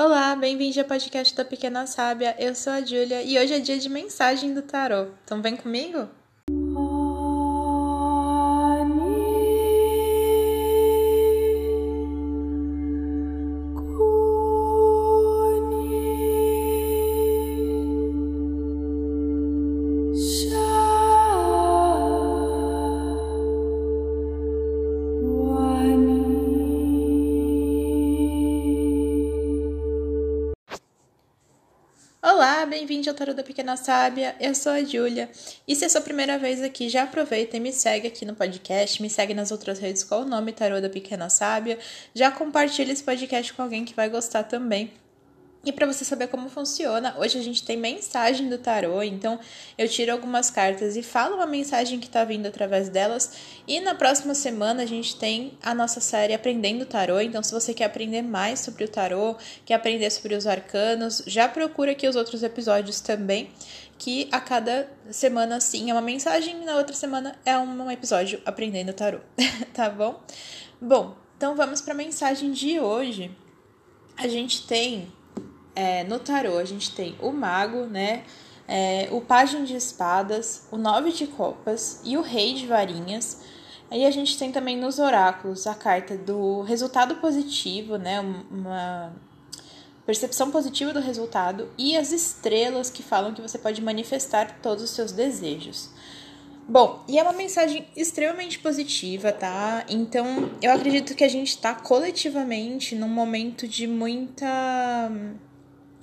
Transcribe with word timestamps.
Olá, 0.00 0.36
bem-vindo 0.36 0.78
ao 0.78 0.86
podcast 0.86 1.34
da 1.34 1.44
Pequena 1.44 1.84
Sábia. 1.84 2.36
Eu 2.38 2.54
sou 2.54 2.72
a 2.72 2.80
Júlia 2.80 3.20
e 3.20 3.36
hoje 3.36 3.54
é 3.54 3.58
dia 3.58 3.76
de 3.76 3.88
mensagem 3.88 4.54
do 4.54 4.62
tarô. 4.62 5.08
Então 5.24 5.42
vem 5.42 5.56
comigo? 5.56 6.08
Pequena 33.68 33.76
Sábia. 33.76 34.34
Eu 34.40 34.54
sou 34.54 34.72
a 34.72 34.82
Júlia. 34.82 35.28
E 35.66 35.76
se 35.76 35.84
é 35.84 35.88
sua 35.90 36.00
primeira 36.00 36.38
vez 36.38 36.62
aqui, 36.62 36.88
já 36.88 37.02
aproveita 37.02 37.56
e 37.56 37.60
me 37.60 37.70
segue 37.70 38.08
aqui 38.08 38.24
no 38.24 38.34
podcast, 38.34 39.02
me 39.02 39.10
segue 39.10 39.34
nas 39.34 39.50
outras 39.50 39.78
redes 39.78 40.02
com 40.02 40.22
o 40.22 40.24
nome 40.24 40.52
Tarô 40.52 40.80
da 40.80 40.88
Pequena 40.88 41.28
Sábia. 41.28 41.78
Já 42.14 42.30
compartilha 42.30 42.92
esse 42.92 43.02
podcast 43.02 43.52
com 43.52 43.60
alguém 43.62 43.84
que 43.84 43.94
vai 43.94 44.08
gostar 44.08 44.44
também. 44.44 44.90
E 45.68 45.72
para 45.72 45.84
você 45.86 46.02
saber 46.02 46.28
como 46.28 46.48
funciona, 46.48 47.14
hoje 47.18 47.38
a 47.38 47.42
gente 47.42 47.62
tem 47.62 47.76
mensagem 47.76 48.48
do 48.48 48.56
tarô, 48.56 49.02
então 49.02 49.38
eu 49.76 49.86
tiro 49.86 50.10
algumas 50.10 50.48
cartas 50.48 50.96
e 50.96 51.02
falo 51.02 51.34
uma 51.34 51.46
mensagem 51.46 52.00
que 52.00 52.06
está 52.06 52.24
vindo 52.24 52.46
através 52.46 52.88
delas. 52.88 53.32
E 53.66 53.78
na 53.78 53.94
próxima 53.94 54.34
semana 54.34 54.82
a 54.82 54.86
gente 54.86 55.16
tem 55.16 55.58
a 55.62 55.74
nossa 55.74 56.00
série 56.00 56.32
Aprendendo 56.32 56.86
Tarô. 56.86 57.20
Então, 57.20 57.42
se 57.42 57.52
você 57.52 57.74
quer 57.74 57.84
aprender 57.84 58.22
mais 58.22 58.60
sobre 58.60 58.84
o 58.84 58.88
tarô, 58.88 59.36
quer 59.66 59.74
aprender 59.74 60.08
sobre 60.08 60.34
os 60.34 60.46
arcanos, 60.46 61.22
já 61.26 61.46
procura 61.46 61.92
aqui 61.92 62.08
os 62.08 62.16
outros 62.16 62.42
episódios 62.42 63.02
também. 63.02 63.50
Que 63.98 64.26
a 64.32 64.40
cada 64.40 64.88
semana, 65.10 65.60
sim, 65.60 65.90
é 65.90 65.92
uma 65.92 66.00
mensagem, 66.00 66.62
e 66.62 66.64
na 66.64 66.76
outra 66.76 66.96
semana 66.96 67.38
é 67.44 67.58
um 67.58 67.90
episódio 67.90 68.40
Aprendendo 68.46 68.94
Tarô, 68.94 69.18
tá 69.74 69.90
bom? 69.90 70.18
Bom, 70.80 71.14
então 71.36 71.54
vamos 71.54 71.82
para 71.82 71.92
a 71.92 71.96
mensagem 71.96 72.52
de 72.52 72.80
hoje. 72.80 73.30
A 74.16 74.26
gente 74.26 74.66
tem 74.66 75.12
é, 75.78 76.02
no 76.02 76.18
tarô 76.18 76.58
a 76.58 76.64
gente 76.64 76.92
tem 76.92 77.14
o 77.22 77.30
mago, 77.30 77.86
né? 77.86 78.24
É, 78.66 79.08
o 79.12 79.20
pajem 79.20 79.62
de 79.62 79.76
espadas, 79.76 80.66
o 80.72 80.76
nove 80.76 81.12
de 81.12 81.28
copas 81.28 82.00
e 82.04 82.16
o 82.16 82.20
rei 82.20 82.52
de 82.52 82.66
varinhas. 82.66 83.42
Aí 83.88 84.04
a 84.04 84.10
gente 84.10 84.36
tem 84.36 84.50
também 84.50 84.76
nos 84.76 84.98
oráculos 84.98 85.68
a 85.68 85.76
carta 85.76 86.16
do 86.18 86.62
resultado 86.62 87.14
positivo, 87.16 87.96
né? 87.96 88.18
Uma 88.50 89.12
percepção 90.04 90.50
positiva 90.50 90.92
do 90.92 91.00
resultado 91.00 91.68
e 91.78 91.96
as 91.96 92.10
estrelas 92.10 92.90
que 92.90 93.02
falam 93.02 93.32
que 93.32 93.40
você 93.40 93.56
pode 93.56 93.80
manifestar 93.80 94.58
todos 94.60 94.82
os 94.82 94.90
seus 94.90 95.12
desejos. 95.12 95.90
Bom, 96.68 97.04
e 97.08 97.20
é 97.20 97.22
uma 97.22 97.32
mensagem 97.32 97.86
extremamente 97.96 98.58
positiva, 98.58 99.30
tá? 99.30 99.84
Então, 99.88 100.50
eu 100.60 100.72
acredito 100.72 101.14
que 101.14 101.24
a 101.24 101.28
gente 101.28 101.50
está 101.50 101.72
coletivamente 101.72 102.96
num 102.96 103.08
momento 103.08 103.66
de 103.68 103.86
muita 103.86 105.10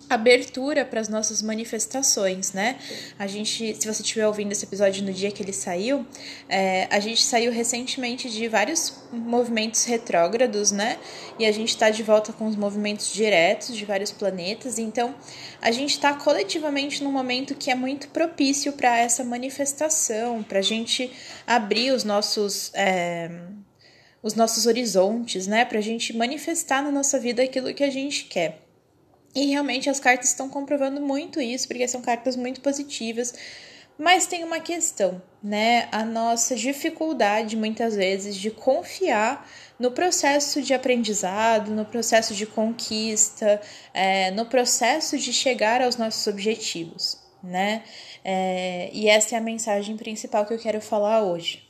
abertura 0.09 0.85
para 0.85 0.99
as 0.99 1.09
nossas 1.09 1.41
manifestações, 1.41 2.53
né? 2.53 2.77
A 3.17 3.27
gente, 3.27 3.75
se 3.75 3.87
você 3.87 4.01
estiver 4.01 4.27
ouvindo 4.27 4.51
esse 4.51 4.65
episódio 4.65 5.03
no 5.03 5.11
dia 5.11 5.31
que 5.31 5.41
ele 5.41 5.53
saiu, 5.53 6.05
é, 6.47 6.87
a 6.91 6.99
gente 6.99 7.23
saiu 7.23 7.51
recentemente 7.51 8.29
de 8.29 8.47
vários 8.47 9.03
movimentos 9.11 9.85
retrógrados, 9.85 10.71
né? 10.71 10.97
E 11.39 11.45
a 11.45 11.51
gente 11.51 11.69
está 11.69 11.89
de 11.89 12.03
volta 12.03 12.33
com 12.33 12.47
os 12.47 12.55
movimentos 12.55 13.13
diretos 13.13 13.75
de 13.75 13.85
vários 13.85 14.11
planetas. 14.11 14.77
Então, 14.77 15.15
a 15.61 15.71
gente 15.71 15.91
está 15.91 16.13
coletivamente 16.13 17.03
num 17.03 17.11
momento 17.11 17.55
que 17.55 17.71
é 17.71 17.75
muito 17.75 18.07
propício 18.09 18.73
para 18.73 18.97
essa 18.97 19.23
manifestação, 19.23 20.43
para 20.43 20.59
a 20.59 20.63
gente 20.63 21.11
abrir 21.47 21.91
os 21.91 22.03
nossos 22.03 22.71
é, 22.73 23.29
os 24.21 24.33
nossos 24.33 24.65
horizontes, 24.65 25.45
né? 25.45 25.65
Para 25.65 25.77
a 25.77 25.81
gente 25.81 26.15
manifestar 26.17 26.83
na 26.83 26.91
nossa 26.91 27.19
vida 27.19 27.43
aquilo 27.43 27.71
que 27.75 27.83
a 27.83 27.91
gente 27.91 28.25
quer. 28.25 28.64
E 29.35 29.47
realmente 29.47 29.89
as 29.89 29.99
cartas 29.99 30.29
estão 30.29 30.49
comprovando 30.49 31.01
muito 31.01 31.41
isso, 31.41 31.67
porque 31.67 31.87
são 31.87 32.01
cartas 32.01 32.37
muito 32.37 32.61
positivas. 32.61 33.33
Mas 33.97 34.27
tem 34.27 34.43
uma 34.43 34.59
questão, 34.59 35.21
né? 35.43 35.87
A 35.91 36.03
nossa 36.03 36.55
dificuldade, 36.55 37.55
muitas 37.55 37.95
vezes, 37.95 38.35
de 38.35 38.49
confiar 38.51 39.47
no 39.79 39.91
processo 39.91 40.61
de 40.61 40.73
aprendizado, 40.73 41.71
no 41.71 41.85
processo 41.85 42.33
de 42.33 42.45
conquista, 42.45 43.61
é, 43.93 44.31
no 44.31 44.45
processo 44.45 45.17
de 45.17 45.31
chegar 45.31 45.81
aos 45.81 45.97
nossos 45.97 46.27
objetivos, 46.27 47.17
né? 47.43 47.83
É, 48.23 48.89
e 48.93 49.07
essa 49.07 49.35
é 49.35 49.37
a 49.37 49.41
mensagem 49.41 49.95
principal 49.97 50.45
que 50.45 50.53
eu 50.53 50.59
quero 50.59 50.81
falar 50.81 51.23
hoje. 51.23 51.64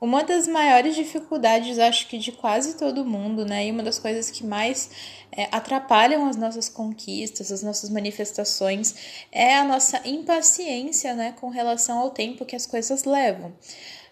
Uma 0.00 0.24
das 0.24 0.48
maiores 0.48 0.96
dificuldades, 0.96 1.78
acho 1.78 2.08
que 2.08 2.16
de 2.16 2.32
quase 2.32 2.78
todo 2.78 3.04
mundo, 3.04 3.44
né? 3.44 3.66
E 3.66 3.70
uma 3.70 3.82
das 3.82 3.98
coisas 3.98 4.30
que 4.30 4.46
mais 4.46 4.90
é, 5.30 5.46
atrapalham 5.52 6.26
as 6.26 6.36
nossas 6.36 6.70
conquistas, 6.70 7.52
as 7.52 7.62
nossas 7.62 7.90
manifestações, 7.90 8.94
é 9.30 9.54
a 9.56 9.62
nossa 9.62 10.00
impaciência, 10.08 11.14
né? 11.14 11.34
Com 11.38 11.50
relação 11.50 11.98
ao 11.98 12.10
tempo 12.10 12.46
que 12.46 12.56
as 12.56 12.64
coisas 12.64 13.04
levam. 13.04 13.52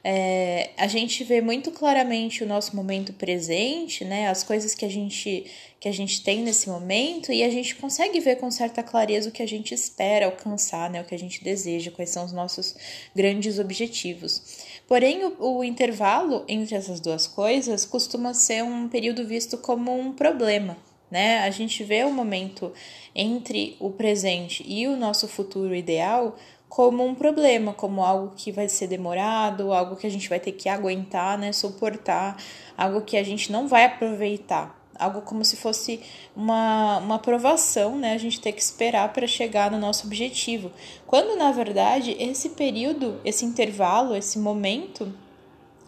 É, 0.05 0.71
a 0.77 0.87
gente 0.87 1.25
vê 1.25 1.41
muito 1.41 1.71
claramente 1.73 2.45
o 2.45 2.47
nosso 2.47 2.77
momento 2.77 3.15
presente, 3.15 4.05
né? 4.05 4.29
As 4.29 4.45
coisas 4.45 4.75
que 4.75 4.85
a 4.85 4.91
gente 4.91 5.47
que 5.81 5.89
a 5.89 5.93
gente 5.93 6.23
tem 6.23 6.43
nesse 6.43 6.69
momento 6.69 7.33
e 7.33 7.45
a 7.45 7.51
gente 7.51 7.77
consegue 7.77 8.19
ver 8.19 8.37
com 8.37 8.51
certa 8.51 8.83
clareza 8.83 9.29
o 9.29 9.33
que 9.33 9.43
a 9.43 9.49
gente 9.49 9.73
espera 9.73 10.27
alcançar, 10.27 10.91
né? 10.91 11.01
O 11.01 11.05
que 11.05 11.15
a 11.15 11.19
gente 11.19 11.43
deseja, 11.43 11.91
quais 11.91 12.11
são 12.11 12.25
os 12.25 12.33
nossos 12.33 12.75
grandes 13.15 13.59
objetivos. 13.59 14.65
Porém, 14.89 15.25
o, 15.25 15.59
o 15.59 15.65
intervalo 15.65 16.45
entre 16.49 16.75
essas 16.75 16.99
duas 16.99 17.27
coisas 17.27 17.85
costuma 17.85 18.35
ser 18.35 18.65
um 18.65 18.89
período 18.89 19.25
visto 19.25 19.57
como 19.59 19.97
um 19.97 20.13
problema. 20.13 20.77
Né? 21.11 21.39
A 21.39 21.51
gente 21.51 21.85
vê 21.85 22.05
o 22.05 22.11
momento 22.11 22.73
entre 23.15 23.77
o 23.81 23.91
presente 23.91 24.63
e 24.67 24.87
o 24.87 24.97
nosso 24.97 25.27
futuro 25.27 25.75
ideal 25.75 26.37
como 26.69 27.03
um 27.03 27.15
problema, 27.15 27.73
como 27.73 28.05
algo 28.05 28.35
que 28.37 28.53
vai 28.53 28.69
ser 28.69 28.89
demorado, 28.89 29.73
algo 29.73 29.97
que 29.97 30.07
a 30.07 30.11
gente 30.11 30.29
vai 30.29 30.39
ter 30.39 30.53
que 30.53 30.69
aguentar, 30.69 31.39
né, 31.39 31.51
suportar, 31.51 32.37
algo 32.77 33.01
que 33.01 33.17
a 33.17 33.23
gente 33.23 33.51
não 33.51 33.67
vai 33.67 33.87
aproveitar 33.87 34.78
algo 34.99 35.23
como 35.23 35.45
se 35.45 35.57
fosse 35.57 36.01
uma, 36.35 36.99
uma 36.99 37.15
aprovação, 37.15 37.97
né? 37.97 38.13
A 38.13 38.19
gente 38.19 38.41
ter 38.41 38.53
que 38.53 38.61
esperar 38.61 39.13
para 39.13 39.27
chegar 39.27 39.71
no 39.71 39.79
nosso 39.79 40.07
objetivo. 40.07 40.71
Quando 41.07 41.37
na 41.37 41.53
verdade 41.53 42.17
esse 42.19 42.51
período, 42.51 43.21
esse 43.25 43.45
intervalo, 43.45 44.17
esse 44.17 44.39
momento 44.39 45.13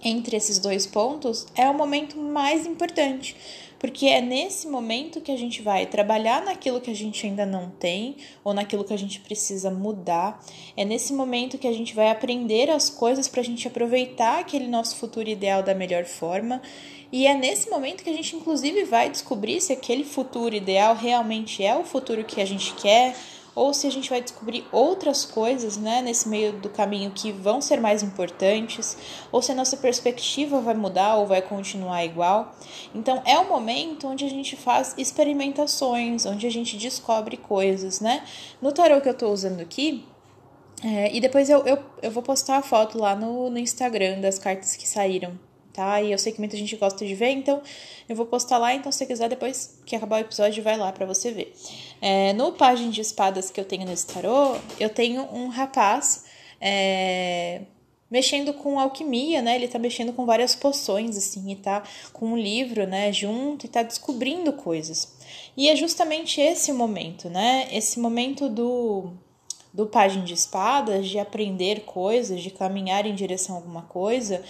entre 0.02 0.36
esses 0.36 0.58
dois 0.58 0.86
pontos 0.86 1.46
é 1.54 1.68
o 1.68 1.74
momento 1.74 2.16
mais 2.16 2.66
importante, 2.66 3.36
porque 3.80 4.06
é 4.06 4.20
nesse 4.20 4.68
momento 4.68 5.22
que 5.22 5.32
a 5.32 5.38
gente 5.38 5.62
vai 5.62 5.86
trabalhar 5.86 6.44
naquilo 6.44 6.82
que 6.82 6.90
a 6.90 6.94
gente 6.94 7.26
ainda 7.26 7.46
não 7.46 7.70
tem 7.70 8.14
ou 8.44 8.52
naquilo 8.52 8.84
que 8.84 8.92
a 8.92 8.98
gente 8.98 9.18
precisa 9.20 9.70
mudar. 9.70 10.38
É 10.76 10.84
nesse 10.84 11.14
momento 11.14 11.56
que 11.56 11.66
a 11.66 11.72
gente 11.72 11.94
vai 11.94 12.10
aprender 12.10 12.70
as 12.70 12.90
coisas 12.90 13.26
para 13.26 13.40
a 13.40 13.44
gente 13.44 13.66
aproveitar 13.66 14.38
aquele 14.38 14.68
nosso 14.68 14.96
futuro 14.96 15.30
ideal 15.30 15.62
da 15.62 15.74
melhor 15.74 16.04
forma. 16.04 16.60
E 17.10 17.26
é 17.26 17.34
nesse 17.34 17.70
momento 17.70 18.04
que 18.04 18.10
a 18.10 18.12
gente, 18.12 18.36
inclusive, 18.36 18.84
vai 18.84 19.08
descobrir 19.08 19.62
se 19.62 19.72
aquele 19.72 20.04
futuro 20.04 20.54
ideal 20.54 20.94
realmente 20.94 21.64
é 21.64 21.74
o 21.74 21.82
futuro 21.82 22.22
que 22.22 22.40
a 22.40 22.44
gente 22.44 22.74
quer, 22.74 23.16
ou 23.54 23.74
se 23.74 23.86
a 23.86 23.90
gente 23.90 24.08
vai 24.08 24.20
descobrir 24.20 24.64
outras 24.72 25.24
coisas 25.24 25.76
né, 25.76 26.02
nesse 26.02 26.28
meio 26.28 26.52
do 26.52 26.68
caminho 26.68 27.10
que 27.10 27.32
vão 27.32 27.60
ser 27.60 27.80
mais 27.80 28.02
importantes, 28.02 28.96
ou 29.30 29.42
se 29.42 29.52
a 29.52 29.54
nossa 29.54 29.76
perspectiva 29.76 30.60
vai 30.60 30.74
mudar 30.74 31.16
ou 31.16 31.26
vai 31.26 31.42
continuar 31.42 32.04
igual. 32.04 32.54
Então, 32.94 33.22
é 33.24 33.38
o 33.38 33.48
momento 33.48 34.06
onde 34.08 34.24
a 34.24 34.30
gente 34.30 34.56
faz 34.56 34.94
experimentações, 34.96 36.26
onde 36.26 36.46
a 36.46 36.50
gente 36.50 36.76
descobre 36.76 37.36
coisas, 37.36 38.00
né? 38.00 38.24
No 38.60 38.72
tarot 38.72 39.02
que 39.02 39.08
eu 39.08 39.12
estou 39.12 39.32
usando 39.32 39.60
aqui, 39.60 40.04
é, 40.82 41.14
e 41.14 41.20
depois 41.20 41.50
eu, 41.50 41.66
eu, 41.66 41.78
eu 42.02 42.10
vou 42.10 42.22
postar 42.22 42.56
a 42.56 42.62
foto 42.62 42.98
lá 42.98 43.14
no, 43.14 43.50
no 43.50 43.58
Instagram 43.58 44.20
das 44.20 44.38
cartas 44.38 44.76
que 44.76 44.88
saíram 44.88 45.38
tá? 45.80 46.02
E 46.02 46.12
eu 46.12 46.18
sei 46.18 46.30
que 46.30 46.38
muita 46.38 46.58
gente 46.58 46.76
gosta 46.76 47.06
de 47.06 47.14
ver, 47.14 47.30
então 47.30 47.62
eu 48.06 48.14
vou 48.14 48.26
postar 48.26 48.58
lá. 48.58 48.74
Então, 48.74 48.92
se 48.92 48.98
você 48.98 49.06
quiser, 49.06 49.30
depois 49.30 49.80
que 49.86 49.96
acabar 49.96 50.16
o 50.16 50.20
episódio, 50.20 50.62
vai 50.62 50.76
lá 50.76 50.92
para 50.92 51.06
você 51.06 51.32
ver. 51.32 51.56
É, 52.02 52.34
no 52.34 52.52
página 52.52 52.92
de 52.92 53.00
espadas 53.00 53.50
que 53.50 53.58
eu 53.58 53.64
tenho 53.64 53.86
nesse 53.86 54.06
tarô, 54.06 54.56
eu 54.78 54.90
tenho 54.90 55.22
um 55.32 55.48
rapaz 55.48 56.26
é, 56.60 57.62
mexendo 58.10 58.52
com 58.52 58.78
alquimia, 58.78 59.40
né? 59.40 59.54
Ele 59.54 59.68
tá 59.68 59.78
mexendo 59.78 60.12
com 60.12 60.26
várias 60.26 60.54
poções, 60.54 61.16
assim, 61.16 61.50
e 61.50 61.56
tá 61.56 61.82
com 62.12 62.26
um 62.26 62.36
livro, 62.36 62.86
né, 62.86 63.10
junto 63.10 63.64
e 63.64 63.68
tá 63.68 63.82
descobrindo 63.82 64.52
coisas. 64.52 65.16
E 65.56 65.70
é 65.70 65.76
justamente 65.76 66.42
esse 66.42 66.74
momento, 66.74 67.30
né? 67.30 67.68
Esse 67.72 67.98
momento 67.98 68.50
do 68.50 69.12
do 69.72 69.86
página 69.86 70.24
de 70.24 70.34
espadas, 70.34 71.08
de 71.08 71.16
aprender 71.16 71.82
coisas, 71.82 72.42
de 72.42 72.50
caminhar 72.50 73.06
em 73.06 73.14
direção 73.14 73.54
a 73.54 73.58
alguma 73.58 73.82
coisa, 73.82 74.42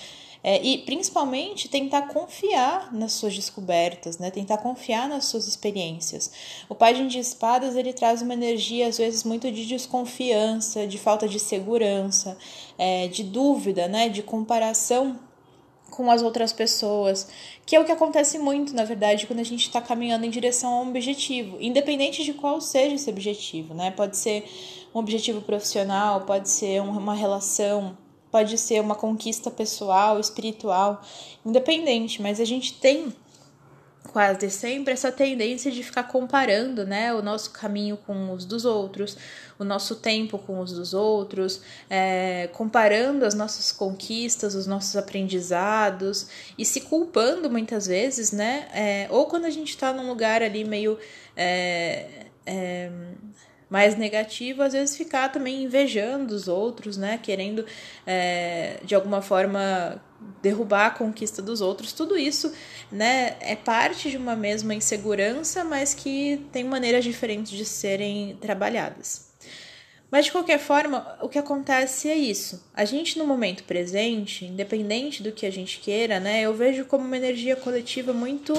É, 0.43 0.63
e 0.63 0.79
principalmente 0.79 1.69
tentar 1.69 2.03
confiar 2.03 2.93
nas 2.95 3.13
suas 3.13 3.35
descobertas, 3.35 4.19
né? 4.19 4.31
Tentar 4.31 4.59
confiar 4.59 5.09
nas 5.09 5.27
suas 5.27 5.47
experiências. 5.47 6.31
O 6.69 6.75
Pajem 6.75 7.09
de 7.09 7.19
Espadas 7.19 7.77
ele 7.77 7.93
traz 7.93 8.23
uma 8.23 8.33
energia 8.33 8.89
às 8.89 8.97
vezes 8.97 9.23
muito 9.23 9.51
de 9.53 9.67
desconfiança, 9.67 10.87
de 10.87 10.97
falta 10.97 11.29
de 11.29 11.39
segurança, 11.39 12.39
é, 12.79 13.07
de 13.09 13.23
dúvida, 13.23 13.87
né? 13.87 14.09
De 14.09 14.23
comparação 14.23 15.19
com 15.91 16.11
as 16.11 16.23
outras 16.23 16.53
pessoas, 16.53 17.29
que 17.67 17.77
é 17.77 17.81
o 17.81 17.85
que 17.85 17.93
acontece 17.93 18.39
muito, 18.39 18.75
na 18.75 18.85
verdade, 18.85 19.27
quando 19.27 19.41
a 19.41 19.45
gente 19.45 19.67
está 19.67 19.81
caminhando 19.81 20.25
em 20.25 20.31
direção 20.31 20.73
a 20.73 20.81
um 20.81 20.89
objetivo, 20.89 21.59
independente 21.61 22.25
de 22.25 22.33
qual 22.33 22.61
seja 22.61 22.95
esse 22.95 23.11
objetivo, 23.11 23.75
né? 23.75 23.91
Pode 23.91 24.17
ser 24.17 24.45
um 24.95 24.99
objetivo 24.99 25.43
profissional, 25.43 26.23
pode 26.23 26.49
ser 26.49 26.81
uma 26.81 27.15
relação, 27.15 27.99
pode 28.31 28.57
ser 28.59 28.81
uma 28.81 28.95
conquista 28.95 29.51
pessoal, 29.51 30.19
espiritual, 30.21 31.03
independente, 31.45 32.23
mas 32.23 32.41
a 32.41 32.45
gente 32.45 32.75
tem 32.75 33.13
quase 34.13 34.51
sempre 34.51 34.93
essa 34.93 35.13
tendência 35.13 35.71
de 35.71 35.83
ficar 35.83 36.05
comparando, 36.05 36.85
né, 36.85 37.15
o 37.15 37.23
nosso 37.23 37.51
caminho 37.51 37.97
com 37.97 38.33
os 38.33 38.45
dos 38.45 38.65
outros, 38.65 39.17
o 39.59 39.65
nosso 39.65 39.97
tempo 39.97 40.39
com 40.39 40.59
os 40.61 40.73
dos 40.73 40.95
outros, 40.95 41.61
é, 41.89 42.49
comparando 42.53 43.25
as 43.25 43.35
nossas 43.35 43.71
conquistas, 43.71 44.55
os 44.55 44.67
nossos 44.67 44.97
aprendizados 44.97 46.27
e 46.59 46.65
se 46.65 46.81
culpando 46.83 47.49
muitas 47.49 47.87
vezes, 47.87 48.33
né, 48.33 48.69
é, 48.73 49.07
ou 49.11 49.27
quando 49.27 49.45
a 49.45 49.51
gente 49.51 49.71
está 49.71 49.93
num 49.93 50.09
lugar 50.09 50.43
ali 50.43 50.65
meio 50.65 50.99
é, 51.37 52.27
é 52.47 52.91
mais 53.71 53.97
negativo, 53.97 54.63
às 54.63 54.73
vezes 54.73 54.97
ficar 54.97 55.29
também 55.31 55.63
invejando 55.63 56.35
os 56.35 56.49
outros, 56.49 56.97
né? 56.97 57.19
Querendo 57.23 57.65
é, 58.05 58.81
de 58.85 58.97
alguma 58.97 59.23
forma 59.23 60.03
derrubar 60.43 60.87
a 60.87 60.91
conquista 60.91 61.41
dos 61.41 61.61
outros. 61.61 61.93
Tudo 61.93 62.19
isso, 62.19 62.53
né, 62.91 63.37
é 63.41 63.55
parte 63.57 64.11
de 64.11 64.17
uma 64.17 64.37
mesma 64.37 64.75
insegurança, 64.75 65.65
mas 65.65 65.95
que 65.95 66.45
tem 66.53 66.65
maneiras 66.65 67.05
diferentes 67.05 67.53
de 67.53 67.65
serem 67.65 68.37
trabalhadas. 68.41 69.31
Mas 70.11 70.27
de 70.27 70.33
qualquer 70.33 70.59
forma, 70.59 71.17
o 71.23 71.29
que 71.29 71.39
acontece 71.39 72.09
é 72.09 72.17
isso. 72.17 72.69
A 72.75 72.85
gente 72.85 73.17
no 73.17 73.25
momento 73.25 73.63
presente, 73.63 74.45
independente 74.45 75.23
do 75.23 75.31
que 75.31 75.47
a 75.47 75.53
gente 75.53 75.79
queira, 75.79 76.19
né, 76.19 76.43
eu 76.43 76.53
vejo 76.53 76.85
como 76.85 77.05
uma 77.05 77.17
energia 77.17 77.55
coletiva 77.55 78.13
muito 78.13 78.53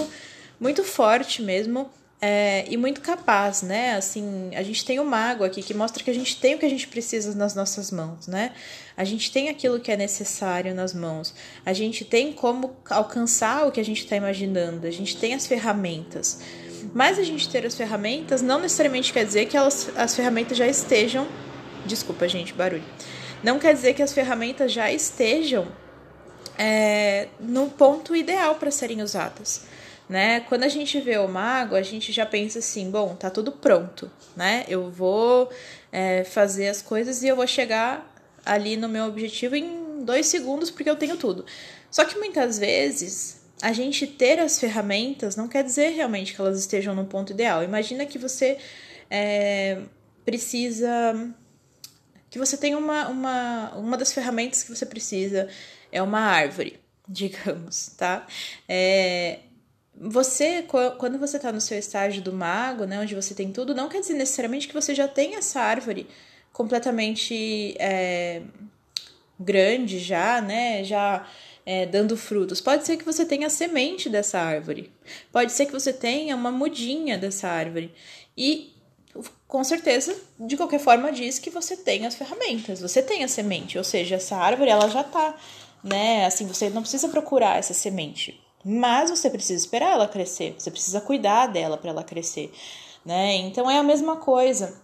muito 0.60 0.84
forte 0.84 1.42
mesmo 1.42 1.90
é, 2.23 2.65
e 2.69 2.77
muito 2.77 3.01
capaz, 3.01 3.63
né? 3.63 3.95
Assim, 3.95 4.51
a 4.56 4.62
gente 4.62 4.85
tem 4.85 5.00
o 5.00 5.06
mago 5.06 5.44
aqui 5.44 5.63
que 5.63 5.73
mostra 5.73 6.03
que 6.03 6.12
a 6.12 6.13
gente 6.13 6.39
tem 6.39 6.53
o 6.53 6.59
que 6.59 6.65
a 6.65 6.69
gente 6.69 6.88
precisa 6.88 7.33
nas 7.33 7.56
nossas 7.56 7.89
mãos, 7.89 8.27
né? 8.27 8.53
A 8.95 9.03
gente 9.03 9.31
tem 9.31 9.50
aquilo 9.50 9.79
que 9.79 9.91
é 9.91 9.97
necessário 9.97 10.75
nas 10.75 10.94
mãos. 10.94 11.33
A 11.65 11.73
gente 11.73 12.06
tem 12.06 12.31
como 12.31 12.75
alcançar 12.88 13.65
o 13.65 13.71
que 13.71 13.79
a 13.79 13.83
gente 13.83 14.03
está 14.03 14.15
imaginando. 14.15 14.85
A 14.85 14.91
gente 14.91 15.18
tem 15.18 15.33
as 15.33 15.47
ferramentas. 15.47 16.41
Mas 16.94 17.18
a 17.18 17.23
gente 17.23 17.50
ter 17.50 17.65
as 17.65 17.73
ferramentas 17.75 18.44
não 18.44 18.59
necessariamente 18.59 19.12
quer 19.12 19.25
dizer 19.25 19.47
que 19.47 19.57
elas, 19.57 19.89
as 19.95 20.15
ferramentas 20.15 20.56
já 20.56 20.67
estejam. 20.67 21.27
Desculpa, 21.88 22.27
gente, 22.27 22.53
barulho. 22.53 22.83
Não 23.44 23.57
quer 23.57 23.74
dizer 23.74 23.95
que 23.95 24.03
as 24.03 24.13
ferramentas 24.13 24.71
já 24.71 24.91
estejam 24.91 25.67
é, 26.56 27.29
no 27.39 27.67
ponto 27.67 28.15
ideal 28.15 28.56
para 28.56 28.69
serem 28.69 29.01
usadas 29.01 29.70
né? 30.12 30.42
Quando 30.42 30.66
a 30.66 30.68
gente 30.68 31.00
vê 31.00 31.18
o 31.18 31.28
mago, 31.28 31.74
a 31.74 31.81
gente 31.81 32.12
já 32.12 32.25
pensa 32.25 32.60
assim, 32.60 32.92
bom, 32.92 33.16
tá 33.16 33.30
tudo 33.30 33.50
pronto, 33.50 34.12
né? 34.36 34.66
Eu 34.68 34.92
vou 34.92 35.50
é, 35.90 36.25
fazer 36.25 36.68
as 36.68 36.81
coisas 36.81 37.24
e 37.24 37.30
eu 37.30 37.36
vou 37.38 37.48
chegar 37.48 38.13
ali 38.46 38.75
no 38.75 38.90
meu 38.90 39.06
objetivo 39.06 39.56
em 39.56 40.04
dois 40.04 40.28
segundos 40.28 40.69
porque 40.69 40.90
eu 40.90 40.98
tenho 40.98 41.16
tudo. 41.16 41.46
Só 41.90 42.04
que 42.04 42.18
muitas 42.18 42.60
vezes 42.60 43.40
a 43.62 43.72
gente 43.72 44.06
ter 44.06 44.38
as 44.38 44.60
ferramentas 44.60 45.38
não 45.38 45.48
quer 45.48 45.63
dizer 45.63 45.92
realmente 45.92 46.36
que 46.36 46.42
elas 46.42 46.60
estejam 46.60 46.94
no 46.94 47.06
ponto 47.06 47.31
ideal. 47.31 47.63
Imagina 47.63 48.06
que 48.06 48.18
você 48.18 48.58
é, 49.10 49.80
precisa. 50.25 51.34
que 52.30 52.38
você 52.38 52.58
tem 52.58 52.75
uma, 52.75 53.08
uma. 53.08 53.72
Uma 53.78 53.96
das 53.96 54.12
ferramentas 54.12 54.62
que 54.62 54.75
você 54.75 54.86
precisa 54.86 55.48
é 55.90 56.02
uma 56.02 56.19
árvore, 56.19 56.81
digamos, 57.08 57.94
tá? 57.98 58.28
É, 58.68 59.40
você, 60.03 60.65
quando 60.98 61.19
você 61.19 61.38
está 61.38 61.51
no 61.51 61.62
seu 61.62 61.77
estágio 61.77 62.24
do 62.24 62.33
mago, 62.33 62.86
né, 62.86 63.00
onde 63.00 63.13
você 63.13 63.36
tem 63.36 63.51
tudo, 63.51 63.75
não 63.75 63.88
quer 63.88 64.00
dizer 64.00 64.15
necessariamente 64.15 64.68
que 64.68 64.74
você 64.74 64.95
já 64.95 65.07
tem 65.07 65.36
essa 65.36 65.62
árvore 65.62 66.07
completamente 66.51 67.75
é, 67.77 68.42
grande 69.39 70.00
já, 70.00 70.42
né, 70.42 70.83
já 70.83 71.27
é, 71.63 71.86
dando 71.86 72.18
frutos. 72.18 72.59
Pode 72.59 72.83
ser 72.83 72.98
que 72.98 73.06
você 73.06 73.24
tenha 73.24 73.45
a 73.45 73.50
semente 73.50 74.09
dessa 74.09 74.39
árvore, 74.39 74.92
pode 75.31 75.51
ser 75.51 75.68
que 75.68 75.71
você 75.71 75.94
tenha 75.94 76.36
uma 76.36 76.51
mudinha 76.51 77.15
dessa 77.15 77.48
árvore 77.48 77.94
e 78.36 78.74
com 79.48 79.63
certeza, 79.63 80.15
de 80.39 80.57
qualquer 80.57 80.80
forma, 80.80 81.12
diz 81.12 81.38
que 81.38 81.50
você 81.51 81.77
tem 81.77 82.07
as 82.07 82.15
ferramentas, 82.15 82.80
você 82.80 83.03
tem 83.03 83.24
a 83.24 83.27
semente, 83.27 83.77
ou 83.77 83.83
seja, 83.83 84.15
essa 84.15 84.36
árvore 84.36 84.71
ela 84.71 84.88
já 84.89 85.01
está, 85.01 85.38
né? 85.83 86.25
Assim, 86.25 86.48
você 86.48 86.69
não 86.69 86.81
precisa 86.81 87.09
procurar 87.09 87.59
essa 87.59 87.74
semente. 87.74 88.40
Mas 88.63 89.10
você 89.10 89.30
precisa 89.30 89.63
esperar 89.63 89.94
ela 89.94 90.08
crescer, 90.08 90.56
você 90.58 90.69
precisa 90.69 91.02
cuidar 91.02 91.48
dela 91.48 91.78
para 91.78 91.90
ela 91.90 92.04
crescer, 92.04 92.54
né? 93.06 93.36
Então 93.38 93.69
é 93.69 93.78
a 93.78 93.84
mesma 93.84 94.18
coisa. 94.18 94.80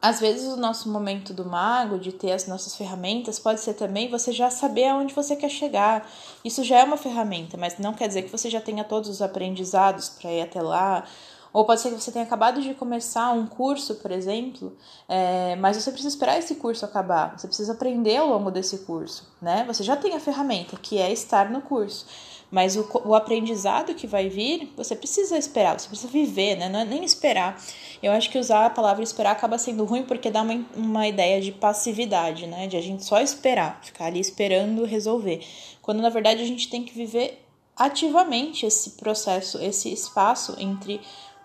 Às 0.00 0.20
vezes 0.20 0.46
o 0.46 0.56
nosso 0.56 0.88
momento 0.88 1.34
do 1.34 1.44
mago, 1.44 1.98
de 1.98 2.12
ter 2.12 2.30
as 2.30 2.46
nossas 2.46 2.76
ferramentas, 2.76 3.38
pode 3.38 3.60
ser 3.60 3.74
também 3.74 4.08
você 4.08 4.30
já 4.30 4.48
saber 4.48 4.86
aonde 4.86 5.12
você 5.12 5.34
quer 5.34 5.48
chegar. 5.48 6.08
Isso 6.44 6.62
já 6.62 6.78
é 6.78 6.84
uma 6.84 6.96
ferramenta, 6.96 7.56
mas 7.56 7.78
não 7.78 7.92
quer 7.92 8.06
dizer 8.06 8.22
que 8.22 8.30
você 8.30 8.48
já 8.48 8.60
tenha 8.60 8.84
todos 8.84 9.08
os 9.08 9.20
aprendizados 9.20 10.08
para 10.08 10.30
ir 10.30 10.42
até 10.42 10.62
lá. 10.62 11.04
Ou 11.52 11.64
pode 11.64 11.80
ser 11.80 11.88
que 11.90 12.00
você 12.00 12.12
tenha 12.12 12.24
acabado 12.24 12.60
de 12.60 12.74
começar 12.74 13.32
um 13.32 13.46
curso, 13.46 13.96
por 13.96 14.12
exemplo, 14.12 14.76
é, 15.08 15.56
mas 15.56 15.76
você 15.76 15.90
precisa 15.90 16.14
esperar 16.14 16.38
esse 16.38 16.54
curso 16.56 16.84
acabar. 16.84 17.36
Você 17.36 17.48
precisa 17.48 17.72
aprender 17.72 18.18
ao 18.18 18.28
longo 18.28 18.52
desse 18.52 18.78
curso, 18.80 19.26
né? 19.42 19.64
Você 19.66 19.82
já 19.82 19.96
tem 19.96 20.14
a 20.14 20.20
ferramenta, 20.20 20.76
que 20.76 20.98
é 20.98 21.10
estar 21.10 21.50
no 21.50 21.60
curso. 21.62 22.06
Mas 22.50 22.76
o, 22.76 22.88
o 23.04 23.14
aprendizado 23.14 23.94
que 23.94 24.06
vai 24.06 24.28
vir, 24.28 24.72
você 24.76 24.96
precisa 24.96 25.36
esperar, 25.36 25.78
você 25.78 25.88
precisa 25.88 26.10
viver, 26.10 26.56
né? 26.56 26.68
Não 26.68 26.80
é 26.80 26.84
nem 26.84 27.04
esperar. 27.04 27.62
Eu 28.02 28.12
acho 28.12 28.30
que 28.30 28.38
usar 28.38 28.66
a 28.66 28.70
palavra 28.70 29.02
esperar 29.02 29.32
acaba 29.32 29.58
sendo 29.58 29.84
ruim 29.84 30.02
porque 30.02 30.30
dá 30.30 30.42
uma, 30.42 30.64
uma 30.74 31.06
ideia 31.06 31.40
de 31.40 31.52
passividade, 31.52 32.46
né? 32.46 32.66
De 32.66 32.76
a 32.76 32.80
gente 32.80 33.04
só 33.04 33.20
esperar, 33.20 33.80
ficar 33.82 34.06
ali 34.06 34.20
esperando 34.20 34.84
resolver. 34.84 35.44
Quando 35.82 36.00
na 36.00 36.08
verdade 36.08 36.42
a 36.42 36.46
gente 36.46 36.68
tem 36.70 36.84
que 36.84 36.94
viver 36.94 37.44
ativamente 37.76 38.66
esse 38.66 38.90
processo, 38.92 39.58
esse 39.62 39.92
espaço 39.92 40.56
entre 40.58 41.00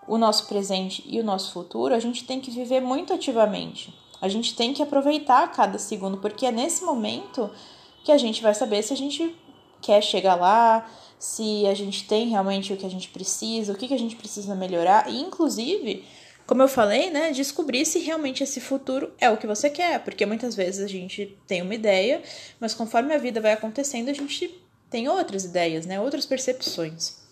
o 0.07 0.17
nosso 0.17 0.47
presente 0.47 1.03
e 1.05 1.19
o 1.19 1.23
nosso 1.23 1.53
futuro, 1.53 1.93
a 1.93 1.99
gente 1.99 2.23
tem 2.23 2.39
que 2.39 2.49
viver 2.49 2.81
muito 2.81 3.13
ativamente. 3.13 3.93
A 4.21 4.27
gente 4.27 4.55
tem 4.55 4.73
que 4.73 4.81
aproveitar 4.81 5.51
cada 5.51 5.77
segundo, 5.77 6.17
porque 6.17 6.45
é 6.45 6.51
nesse 6.51 6.83
momento 6.83 7.49
que 8.03 8.11
a 8.11 8.17
gente 8.17 8.41
vai 8.41 8.53
saber 8.53 8.81
se 8.83 8.93
a 8.93 8.97
gente 8.97 9.35
quer 9.83 10.01
chegar 10.01 10.35
lá, 10.35 10.89
se 11.19 11.67
a 11.67 11.73
gente 11.73 12.07
tem 12.07 12.29
realmente 12.29 12.73
o 12.73 12.77
que 12.77 12.85
a 12.85 12.89
gente 12.89 13.09
precisa, 13.09 13.73
o 13.73 13.75
que, 13.75 13.87
que 13.87 13.93
a 13.93 13.99
gente 13.99 14.15
precisa 14.15 14.55
melhorar, 14.55 15.09
e 15.09 15.19
inclusive, 15.19 16.03
como 16.47 16.61
eu 16.61 16.67
falei, 16.67 17.11
né, 17.11 17.31
descobrir 17.31 17.85
se 17.85 17.99
realmente 17.99 18.43
esse 18.43 18.59
futuro 18.59 19.13
é 19.19 19.29
o 19.29 19.37
que 19.37 19.47
você 19.47 19.69
quer, 19.69 19.99
porque 20.03 20.25
muitas 20.25 20.55
vezes 20.55 20.83
a 20.83 20.87
gente 20.87 21.37
tem 21.45 21.61
uma 21.61 21.75
ideia, 21.75 22.21
mas 22.59 22.73
conforme 22.73 23.13
a 23.13 23.17
vida 23.17 23.39
vai 23.39 23.53
acontecendo, 23.53 24.09
a 24.09 24.13
gente 24.13 24.59
tem 24.89 25.07
outras 25.07 25.45
ideias, 25.45 25.85
né, 25.85 25.99
outras 25.99 26.25
percepções. 26.25 27.23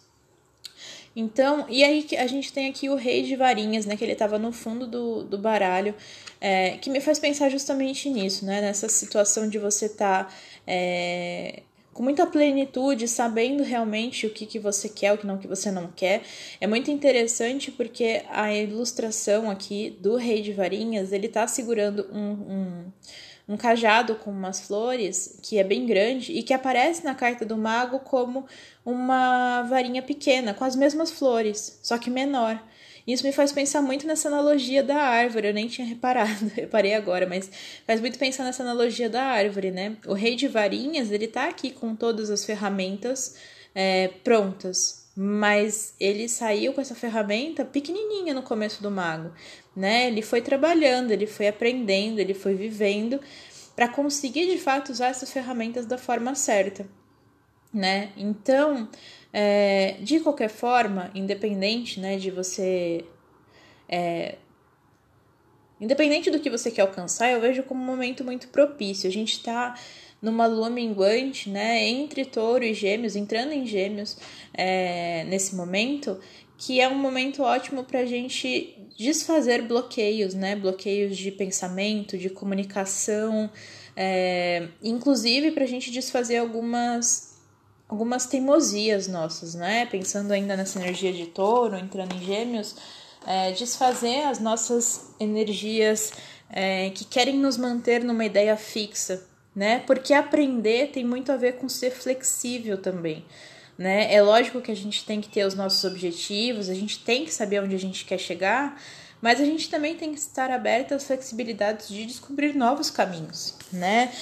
Então, 1.15 1.65
e 1.67 1.84
aí 1.84 2.08
a 2.17 2.27
gente 2.27 2.53
tem 2.53 2.70
aqui 2.70 2.89
o 2.89 2.96
rei 2.96 3.24
de 3.24 3.36
varinhas, 3.36 3.86
né? 3.86 3.98
Que 3.98 4.03
ele 4.05 4.13
estava 4.13 4.39
no 4.39 4.51
fundo 4.51 4.88
do, 4.88 5.24
do 5.24 5.38
baralho, 5.38 5.93
é, 6.39 6.77
que 6.77 6.89
me 6.89 7.01
faz 7.01 7.20
pensar 7.20 7.50
justamente 7.50 8.10
nisso, 8.10 8.46
né? 8.46 8.62
Nessa 8.62 8.88
situação 8.88 9.50
de 9.50 9.60
você 9.60 9.88
estar 9.88 10.25
tá, 10.25 10.34
é, 10.65 11.63
com 11.94 12.04
muita 12.04 12.26
plenitude, 12.26 13.08
sabendo 13.08 13.64
realmente 13.64 14.26
o 14.26 14.30
que, 14.30 14.46
que 14.46 14.60
você 14.60 14.88
quer, 14.88 15.14
o 15.14 15.18
que 15.18 15.28
não 15.28 15.38
que 15.38 15.48
você 15.48 15.72
não 15.72 15.88
quer. 15.88 16.24
É 16.60 16.68
muito 16.68 16.90
interessante 16.90 17.72
porque 17.72 18.24
a 18.30 18.54
ilustração 18.54 19.50
aqui 19.50 19.98
do 20.00 20.16
Rei 20.16 20.42
de 20.42 20.54
Varinhas, 20.54 21.12
ele 21.12 21.28
tá 21.28 21.46
segurando 21.48 22.08
um, 22.12 22.32
um, 22.32 23.54
um 23.54 23.58
cajado 23.58 24.16
com 24.16 24.32
umas 24.32 24.62
flores, 24.62 25.38
que 25.42 25.58
é 25.58 25.64
bem 25.64 25.86
grande, 25.86 26.32
e 26.32 26.44
que 26.44 26.54
aparece 26.54 27.04
na 27.04 27.14
carta 27.14 27.46
do 27.46 27.58
mago 27.58 28.00
como 28.00 28.46
uma 28.86 29.64
varinha 29.64 30.02
pequena, 30.02 30.54
com 30.54 30.64
as 30.64 30.76
mesmas 30.76 31.12
flores, 31.12 31.80
só 31.84 31.98
que 31.98 32.10
menor. 32.10 32.62
Isso 33.08 33.25
me 33.25 33.31
faz 33.31 33.51
pensar 33.51 33.81
muito 33.81 34.05
nessa 34.05 34.27
analogia 34.27 34.84
da 34.84 34.98
árvore. 34.98 35.48
Eu 35.48 35.53
nem 35.53 35.67
tinha 35.67 35.88
reparado, 35.88 36.48
reparei 36.55 36.93
agora, 36.93 37.27
mas 37.27 37.50
faz 37.86 38.00
muito 38.00 38.17
pensar 38.20 38.43
nessa 38.43 38.63
analogia 38.63 39.10
da 39.10 39.24
árvore, 39.24 39.72
né? 39.72 39.98
O 40.05 40.13
rei 40.13 40.36
de 40.36 40.48
varinhas, 40.48 41.12
ele 41.12 41.27
tá 41.27 41.48
aqui 41.48 41.72
com 41.72 41.96
todas 41.96 42.29
as 42.29 42.46
ferramentas 42.46 43.36
é, 43.74 44.10
prontas, 44.24 45.10
mas 45.15 45.93
ele 46.00 46.27
saiu 46.29 46.74
com 46.74 46.81
essa 46.81 46.96
ferramenta 46.96 47.65
pequenininha 47.65 48.34
no 48.34 48.43
começo 48.43 48.81
do 48.81 48.91
mago, 48.91 49.31
né? 49.75 50.08
Ele 50.08 50.22
foi 50.22 50.41
trabalhando, 50.41 51.12
ele 51.12 51.27
foi 51.27 51.48
aprendendo, 51.48 52.20
ele 52.20 52.34
foi 52.34 52.53
vivendo 52.55 53.20
para 53.75 53.88
conseguir 53.88 54.48
de 54.48 54.58
fato 54.58 54.91
usar 54.91 55.08
essas 55.08 55.31
ferramentas 55.31 55.86
da 55.86 55.98
forma 55.98 56.36
certa. 56.36 56.86
Né? 57.74 58.12
Então, 58.18 58.90
é, 59.32 59.98
de 60.01 60.20
qualquer 60.20 60.50
forma, 60.50 61.12
independente, 61.16 62.00
né, 62.00 62.18
de 62.18 62.32
você 62.32 63.06
é, 63.88 64.36
Independente 65.82 66.30
do 66.30 66.40
que 66.40 66.48
você 66.48 66.70
quer 66.70 66.84
alcançar, 66.84 67.32
eu 67.32 67.42
vejo 67.42 67.63
como 67.63 67.82
um 67.82 67.86
momento 67.86 68.24
muito 68.24 68.50
propício. 68.50 69.10
A 69.10 69.12
gente 69.12 69.32
está 69.32 69.75
numa 70.22 70.46
lua 70.46 70.70
minguante, 70.70 71.50
né, 71.50 71.84
entre 71.90 72.24
touro 72.24 72.63
e 72.63 72.72
gêmeos, 72.72 73.16
entrando 73.16 73.51
em 73.51 73.66
gêmeos 73.66 74.16
é, 74.54 75.24
nesse 75.24 75.56
momento, 75.56 76.20
que 76.56 76.80
é 76.80 76.88
um 76.88 76.94
momento 76.94 77.42
ótimo 77.42 77.84
para 77.84 78.01
a 78.01 78.06
gente 78.06 78.78
desfazer 78.96 79.63
bloqueios, 79.63 80.36
né, 80.36 80.56
bloqueios 80.56 81.18
de 81.18 81.32
pensamento, 81.32 82.16
de 82.16 82.30
comunicação, 82.30 83.50
é, 83.96 84.68
inclusive 84.84 85.50
para 85.50 85.63
a 85.63 85.68
gente 85.68 85.90
desfazer 85.90 86.38
algumas 86.38 87.31
algumas 87.92 88.26
teimosias 88.26 89.10
nossas, 89.10 89.54
né, 89.54 89.86
pensando 89.86 90.32
ainda 90.32 90.56
nessa 90.56 90.80
energia 90.80 91.12
de 91.12 91.26
touro, 91.26 91.78
entrando 91.78 92.16
em 92.16 92.26
gêmeos, 92.26 92.78
é, 93.28 93.52
desfazer 93.52 94.24
as 94.24 94.40
nossas 94.40 95.14
energias 95.20 96.14
é, 96.50 96.90
que 96.92 97.04
querem 97.04 97.38
nos 97.38 97.58
manter 97.58 98.02
numa 98.02 98.24
ideia 98.24 98.56
fixa, 98.56 99.22
né? 99.54 99.80
Porque 99.86 100.14
aprender 100.14 100.92
tem 100.92 101.04
muito 101.04 101.32
a 101.32 101.38
ver 101.38 101.58
com 101.58 101.68
ser 101.68 101.92
flexível 101.92 102.78
também. 102.78 103.26
Né? 103.78 104.14
É 104.14 104.22
lógico 104.22 104.62
que 104.62 104.72
a 104.72 104.76
gente 104.76 105.06
tem 105.06 105.20
que 105.20 105.30
ter 105.30 105.46
os 105.46 105.54
nossos 105.54 105.84
objetivos, 105.84 106.70
a 106.70 106.74
gente 106.74 107.00
tem 107.00 107.26
que 107.26 107.34
saber 107.34 107.62
onde 107.62 107.76
a 107.76 107.80
gente 107.80 108.06
quer 108.06 108.18
chegar, 108.18 108.82
mas 109.22 109.40
a 109.42 109.46
gente 109.46 109.70
também 109.70 109.96
tem 109.96 110.14
que 110.14 110.20
estar 110.20 110.50
aberto 110.50 110.94
às 110.94 111.04
flexibilidades 111.04 111.90
de 111.90 112.06
descobrir 112.06 112.56
novos 112.56 112.90
caminhos, 112.90 113.56
né? 113.72 114.14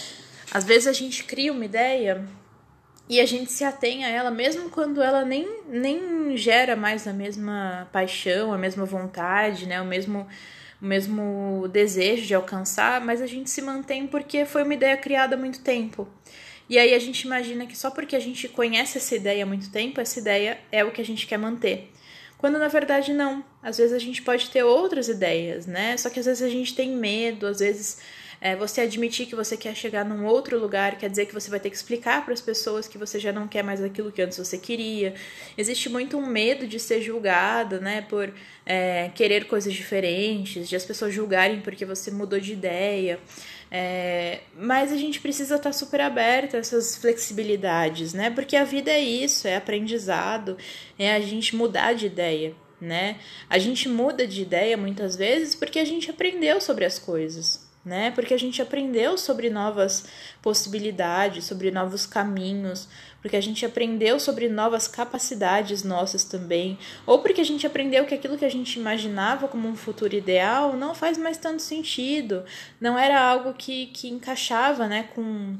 Às 0.51 0.63
vezes 0.63 0.87
a 0.87 0.93
gente 0.93 1.23
cria 1.23 1.51
uma 1.51 1.63
ideia 1.63 2.27
e 3.09 3.19
a 3.19 3.25
gente 3.25 3.51
se 3.51 3.63
atém 3.63 4.05
a 4.05 4.07
ela 4.07 4.29
mesmo 4.29 4.69
quando 4.69 5.01
ela 5.01 5.25
nem, 5.25 5.63
nem 5.67 6.37
gera 6.37 6.75
mais 6.75 7.07
a 7.07 7.11
mesma 7.11 7.89
paixão, 7.91 8.53
a 8.53 8.57
mesma 8.57 8.85
vontade, 8.85 9.65
né? 9.65 9.81
O 9.81 9.85
mesmo, 9.85 10.27
o 10.79 10.85
mesmo 10.85 11.67
desejo 11.69 12.27
de 12.27 12.35
alcançar, 12.35 13.01
mas 13.01 13.19
a 13.19 13.25
gente 13.25 13.49
se 13.49 13.63
mantém 13.63 14.05
porque 14.05 14.45
foi 14.45 14.61
uma 14.61 14.75
ideia 14.75 14.95
criada 14.95 15.35
há 15.35 15.39
muito 15.39 15.61
tempo. 15.61 16.07
E 16.69 16.77
aí 16.77 16.93
a 16.93 16.99
gente 16.99 17.21
imagina 17.21 17.65
que 17.65 17.75
só 17.75 17.89
porque 17.89 18.15
a 18.15 18.19
gente 18.19 18.47
conhece 18.47 18.99
essa 18.99 19.15
ideia 19.15 19.43
há 19.43 19.47
muito 19.47 19.71
tempo, 19.71 19.99
essa 19.99 20.19
ideia 20.19 20.59
é 20.71 20.83
o 20.83 20.91
que 20.91 21.01
a 21.01 21.05
gente 21.05 21.25
quer 21.25 21.37
manter. 21.37 21.91
Quando 22.37 22.59
na 22.59 22.67
verdade 22.67 23.11
não. 23.11 23.43
Às 23.61 23.79
vezes 23.79 23.91
a 23.91 23.99
gente 23.99 24.21
pode 24.21 24.51
ter 24.51 24.63
outras 24.63 25.09
ideias, 25.09 25.65
né? 25.65 25.97
Só 25.97 26.11
que 26.11 26.19
às 26.19 26.27
vezes 26.27 26.43
a 26.43 26.49
gente 26.49 26.75
tem 26.75 26.91
medo, 26.91 27.47
às 27.47 27.57
vezes 27.57 27.99
é, 28.41 28.55
você 28.55 28.81
admitir 28.81 29.25
que 29.25 29.35
você 29.35 29.57
quer 29.57 29.75
chegar 29.75 30.05
num 30.05 30.25
outro 30.25 30.57
lugar 30.57 30.97
quer 30.97 31.09
dizer 31.09 31.25
que 31.25 31.33
você 31.33 31.49
vai 31.49 31.59
ter 31.59 31.69
que 31.69 31.75
explicar 31.75 32.23
para 32.23 32.33
as 32.33 32.41
pessoas 32.41 32.87
que 32.87 32.97
você 32.97 33.19
já 33.19 33.33
não 33.33 33.47
quer 33.47 33.63
mais 33.63 33.83
aquilo 33.83 34.11
que 34.11 34.21
antes 34.21 34.37
você 34.37 34.57
queria. 34.57 35.13
Existe 35.57 35.89
muito 35.89 36.17
um 36.17 36.25
medo 36.25 36.65
de 36.65 36.79
ser 36.79 37.01
julgado, 37.01 37.81
né, 37.81 38.01
por 38.01 38.33
é, 38.65 39.09
querer 39.13 39.45
coisas 39.45 39.73
diferentes, 39.73 40.69
de 40.69 40.75
as 40.75 40.85
pessoas 40.85 41.13
julgarem 41.13 41.59
porque 41.61 41.85
você 41.85 42.11
mudou 42.11 42.39
de 42.39 42.53
ideia. 42.53 43.19
É, 43.71 44.39
mas 44.57 44.91
a 44.91 44.97
gente 44.97 45.19
precisa 45.19 45.55
estar 45.55 45.69
tá 45.69 45.73
super 45.73 46.01
aberto 46.01 46.55
a 46.55 46.59
essas 46.59 46.95
flexibilidades, 46.95 48.13
né? 48.13 48.31
Porque 48.31 48.55
a 48.55 48.63
vida 48.63 48.89
é 48.89 48.99
isso, 48.99 49.47
é 49.47 49.55
aprendizado, 49.55 50.57
é 50.97 51.13
a 51.13 51.19
gente 51.19 51.55
mudar 51.55 51.93
de 51.93 52.07
ideia, 52.07 52.55
né? 52.81 53.17
A 53.47 53.59
gente 53.59 53.87
muda 53.87 54.25
de 54.25 54.41
ideia 54.41 54.75
muitas 54.75 55.15
vezes 55.15 55.53
porque 55.53 55.77
a 55.77 55.85
gente 55.85 56.09
aprendeu 56.09 56.59
sobre 56.59 56.83
as 56.83 56.97
coisas 56.97 57.68
né? 57.83 58.11
Porque 58.11 58.33
a 58.33 58.39
gente 58.39 58.61
aprendeu 58.61 59.17
sobre 59.17 59.49
novas 59.49 60.05
possibilidades, 60.41 61.45
sobre 61.45 61.71
novos 61.71 62.05
caminhos, 62.05 62.87
porque 63.21 63.35
a 63.35 63.41
gente 63.41 63.65
aprendeu 63.65 64.19
sobre 64.19 64.49
novas 64.49 64.87
capacidades 64.87 65.83
nossas 65.83 66.23
também, 66.23 66.77
ou 67.05 67.19
porque 67.19 67.41
a 67.41 67.45
gente 67.45 67.65
aprendeu 67.65 68.05
que 68.05 68.15
aquilo 68.15 68.37
que 68.37 68.45
a 68.45 68.51
gente 68.51 68.79
imaginava 68.79 69.47
como 69.47 69.67
um 69.67 69.75
futuro 69.75 70.15
ideal 70.15 70.75
não 70.75 70.93
faz 70.93 71.17
mais 71.17 71.37
tanto 71.37 71.61
sentido, 71.61 72.43
não 72.79 72.97
era 72.97 73.21
algo 73.21 73.53
que, 73.53 73.87
que 73.87 74.09
encaixava, 74.09 74.87
né, 74.87 75.09
com 75.15 75.57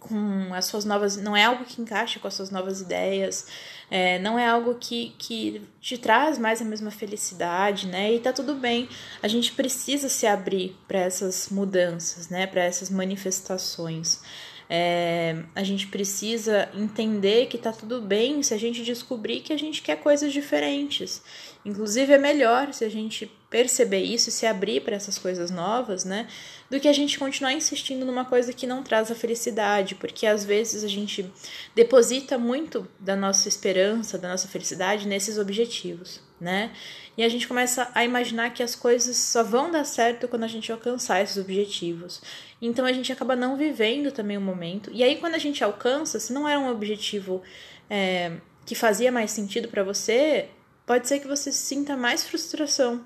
com 0.00 0.52
as 0.54 0.64
suas 0.64 0.84
novas. 0.84 1.16
Não 1.18 1.36
é 1.36 1.44
algo 1.44 1.64
que 1.64 1.80
encaixa 1.80 2.18
com 2.18 2.26
as 2.26 2.34
suas 2.34 2.50
novas 2.50 2.80
ideias, 2.80 3.46
é, 3.90 4.18
não 4.20 4.38
é 4.38 4.46
algo 4.46 4.76
que, 4.76 5.14
que 5.18 5.62
te 5.80 5.98
traz 5.98 6.38
mais 6.38 6.62
a 6.62 6.64
mesma 6.64 6.90
felicidade, 6.90 7.88
né? 7.88 8.14
E 8.14 8.20
tá 8.20 8.32
tudo 8.32 8.54
bem. 8.54 8.88
A 9.20 9.26
gente 9.26 9.52
precisa 9.52 10.08
se 10.08 10.26
abrir 10.26 10.76
para 10.86 11.00
essas 11.00 11.48
mudanças, 11.50 12.28
né? 12.28 12.46
Para 12.46 12.62
essas 12.62 12.88
manifestações. 12.88 14.22
É, 14.72 15.42
a 15.52 15.64
gente 15.64 15.88
precisa 15.88 16.68
entender 16.72 17.46
que 17.46 17.58
tá 17.58 17.72
tudo 17.72 18.00
bem 18.00 18.40
se 18.40 18.54
a 18.54 18.56
gente 18.56 18.84
descobrir 18.84 19.40
que 19.40 19.52
a 19.52 19.58
gente 19.58 19.82
quer 19.82 19.96
coisas 19.96 20.32
diferentes. 20.32 21.20
Inclusive, 21.64 22.12
é 22.12 22.18
melhor 22.18 22.72
se 22.72 22.84
a 22.84 22.88
gente 22.88 23.26
perceber 23.50 23.98
isso 23.98 24.28
e 24.28 24.32
se 24.32 24.46
abrir 24.46 24.82
para 24.82 24.94
essas 24.94 25.18
coisas 25.18 25.50
novas, 25.50 26.04
né? 26.04 26.28
Do 26.70 26.78
que 26.78 26.86
a 26.86 26.92
gente 26.92 27.18
continuar 27.18 27.52
insistindo 27.52 28.06
numa 28.06 28.24
coisa 28.24 28.52
que 28.52 28.64
não 28.64 28.80
traz 28.84 29.10
a 29.10 29.14
felicidade, 29.16 29.96
porque 29.96 30.24
às 30.24 30.44
vezes 30.44 30.84
a 30.84 30.88
gente 30.88 31.28
deposita 31.74 32.38
muito 32.38 32.86
da 33.00 33.16
nossa 33.16 33.48
esperança, 33.48 34.18
da 34.18 34.28
nossa 34.28 34.46
felicidade 34.46 35.08
nesses 35.08 35.36
objetivos, 35.36 36.20
né? 36.40 36.72
E 37.16 37.22
a 37.22 37.28
gente 37.28 37.46
começa 37.46 37.90
a 37.94 38.04
imaginar 38.04 38.50
que 38.50 38.62
as 38.62 38.74
coisas 38.74 39.16
só 39.16 39.42
vão 39.42 39.70
dar 39.70 39.84
certo 39.84 40.26
quando 40.26 40.44
a 40.44 40.48
gente 40.48 40.72
alcançar 40.72 41.20
esses 41.20 41.36
objetivos. 41.36 42.22
Então 42.62 42.84
a 42.86 42.92
gente 42.92 43.12
acaba 43.12 43.36
não 43.36 43.56
vivendo 43.56 44.10
também 44.10 44.36
o 44.36 44.40
momento. 44.40 44.90
E 44.92 45.02
aí, 45.04 45.16
quando 45.16 45.34
a 45.34 45.38
gente 45.38 45.62
alcança, 45.62 46.18
se 46.18 46.32
não 46.32 46.48
era 46.48 46.58
um 46.58 46.70
objetivo 46.70 47.42
é, 47.88 48.32
que 48.64 48.74
fazia 48.74 49.12
mais 49.12 49.30
sentido 49.30 49.68
para 49.68 49.82
você, 49.82 50.48
pode 50.86 51.06
ser 51.08 51.20
que 51.20 51.28
você 51.28 51.52
sinta 51.52 51.96
mais 51.96 52.26
frustração, 52.26 53.04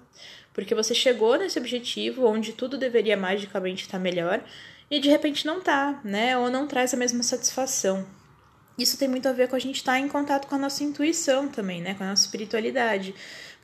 porque 0.52 0.74
você 0.74 0.94
chegou 0.94 1.36
nesse 1.36 1.58
objetivo 1.58 2.26
onde 2.26 2.52
tudo 2.52 2.78
deveria 2.78 3.16
magicamente 3.16 3.82
estar 3.82 3.98
melhor 3.98 4.42
e 4.90 5.00
de 5.00 5.08
repente 5.08 5.46
não 5.46 5.60
tá, 5.60 6.00
né? 6.04 6.36
Ou 6.38 6.50
não 6.50 6.66
traz 6.66 6.94
a 6.94 6.96
mesma 6.96 7.22
satisfação. 7.22 8.06
Isso 8.76 8.98
tem 8.98 9.06
muito 9.06 9.28
a 9.28 9.32
ver 9.32 9.48
com 9.48 9.54
a 9.54 9.58
gente 9.58 9.76
estar 9.76 9.98
em 9.98 10.08
contato 10.08 10.48
com 10.48 10.54
a 10.56 10.58
nossa 10.58 10.82
intuição 10.82 11.48
também, 11.48 11.80
né? 11.80 11.94
Com 11.94 12.04
a 12.04 12.08
nossa 12.08 12.24
espiritualidade 12.24 13.14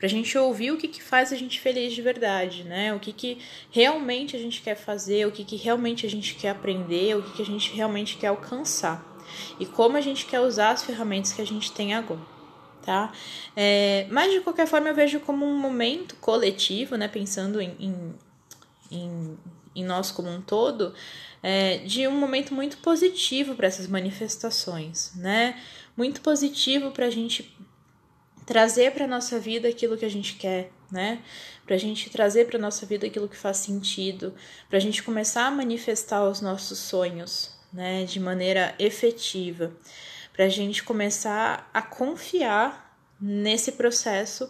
para 0.01 0.07
a 0.07 0.11
gente 0.11 0.37
ouvir 0.39 0.71
o 0.71 0.79
que, 0.79 0.89
que 0.89 1.03
faz 1.03 1.31
a 1.31 1.37
gente 1.37 1.61
feliz 1.61 1.93
de 1.93 2.01
verdade, 2.01 2.65
né? 2.65 2.95
O 2.95 2.99
que, 2.99 3.13
que 3.13 3.39
realmente 3.71 4.35
a 4.35 4.39
gente 4.39 4.63
quer 4.63 4.75
fazer, 4.75 5.27
o 5.27 5.33
que, 5.33 5.45
que 5.45 5.57
realmente 5.57 6.07
a 6.07 6.11
gente 6.11 6.35
quer 6.37 6.51
aprender, 6.51 7.17
o 7.17 7.23
que, 7.23 7.33
que 7.37 7.43
a 7.43 7.47
gente 7.47 7.71
realmente 7.73 8.17
quer 8.17 8.29
alcançar 8.29 9.11
e 9.59 9.67
como 9.67 9.97
a 9.97 10.01
gente 10.01 10.27
quer 10.27 10.41
usar 10.41 10.71
as 10.71 10.83
ferramentas 10.83 11.33
que 11.33 11.43
a 11.43 11.47
gente 11.47 11.73
tem 11.73 11.95
agora. 11.95 12.21
Tá? 12.83 13.13
É, 13.55 14.07
mas 14.11 14.33
de 14.33 14.41
qualquer 14.41 14.67
forma 14.67 14.89
eu 14.89 14.95
vejo 14.95 15.21
como 15.21 15.45
um 15.45 15.59
momento 15.59 16.17
coletivo, 16.17 16.97
né? 16.97 17.09
Pensando 17.09 17.61
em, 17.61 17.77
em, 17.79 18.15
em, 18.91 19.39
em 19.75 19.85
nós 19.85 20.11
como 20.11 20.29
um 20.29 20.41
todo, 20.41 20.95
é, 21.43 21.79
de 21.79 22.07
um 22.07 22.13
momento 22.13 22.55
muito 22.55 22.79
positivo 22.79 23.55
para 23.55 23.67
essas 23.67 23.87
manifestações, 23.87 25.13
né? 25.17 25.61
Muito 25.97 26.21
positivo 26.21 26.91
para 26.91 27.07
a 27.07 27.11
gente 27.11 27.57
trazer 28.47 28.93
para 28.93 29.07
nossa 29.07 29.39
vida 29.39 29.69
aquilo 29.69 29.97
que 29.97 30.05
a 30.05 30.11
gente 30.11 30.35
quer, 30.35 30.73
né? 30.91 31.23
Para 31.65 31.77
a 31.77 31.79
gente 31.79 32.11
trazer 32.11 32.47
para 32.47 32.59
nossa 32.59 32.85
vida 32.85 33.07
aquilo 33.07 33.29
que 33.29 33.37
faz 33.37 33.59
sentido, 33.59 34.35
para 34.69 34.79
a 34.79 34.81
gente 34.81 35.03
começar 35.03 35.47
a 35.47 35.51
manifestar 35.51 36.29
os 36.29 36.41
nossos 36.41 36.79
sonhos, 36.79 37.57
né? 37.73 38.05
De 38.05 38.19
maneira 38.19 38.75
efetiva, 38.79 39.73
para 40.33 40.47
a 40.47 40.49
gente 40.49 40.83
começar 40.83 41.71
a 41.73 41.81
confiar 41.81 42.99
nesse 43.21 43.73
processo 43.73 44.49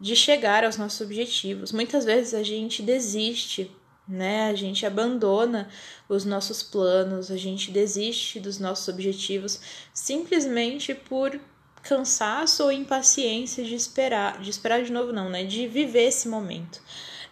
de 0.00 0.14
chegar 0.14 0.64
aos 0.64 0.76
nossos 0.76 1.00
objetivos. 1.00 1.72
Muitas 1.72 2.04
vezes 2.04 2.34
a 2.34 2.42
gente 2.42 2.82
desiste, 2.82 3.70
né? 4.08 4.48
A 4.48 4.54
gente 4.54 4.86
abandona 4.86 5.68
os 6.08 6.24
nossos 6.24 6.62
planos, 6.62 7.30
a 7.30 7.36
gente 7.36 7.70
desiste 7.70 8.38
dos 8.38 8.58
nossos 8.58 8.88
objetivos 8.88 9.60
simplesmente 9.92 10.94
por 10.94 11.38
cansaço 11.82 12.64
ou 12.64 12.72
impaciência 12.72 13.64
de 13.64 13.74
esperar, 13.74 14.40
de 14.40 14.50
esperar 14.50 14.82
de 14.82 14.92
novo 14.92 15.12
não, 15.12 15.28
né? 15.28 15.44
De 15.44 15.66
viver 15.66 16.08
esse 16.08 16.28
momento. 16.28 16.80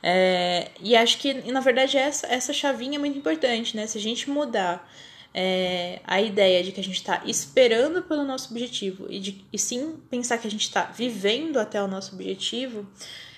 É, 0.02 0.71
e 0.81 0.95
acho 0.95 1.19
que, 1.19 1.50
na 1.50 1.61
verdade, 1.61 1.97
essa, 1.97 2.26
essa 2.26 2.52
chavinha 2.52 2.97
é 2.97 2.99
muito 2.99 3.19
importante, 3.19 3.76
né? 3.76 3.87
Se 3.87 3.97
a 3.97 4.00
gente 4.00 4.28
mudar 4.28 4.87
é, 5.33 6.00
a 6.04 6.21
ideia 6.21 6.62
de 6.62 6.71
que 6.71 6.81
a 6.81 6.85
gente 6.85 6.97
está 6.97 7.23
esperando 7.25 8.02
pelo 8.02 8.23
nosso 8.23 8.50
objetivo 8.50 9.07
e, 9.11 9.19
de, 9.19 9.45
e 9.52 9.59
sim 9.59 9.99
pensar 10.09 10.38
que 10.38 10.47
a 10.47 10.50
gente 10.50 10.62
está 10.62 10.85
vivendo 10.85 11.59
até 11.59 11.83
o 11.83 11.88
nosso 11.88 12.14
objetivo, 12.14 12.87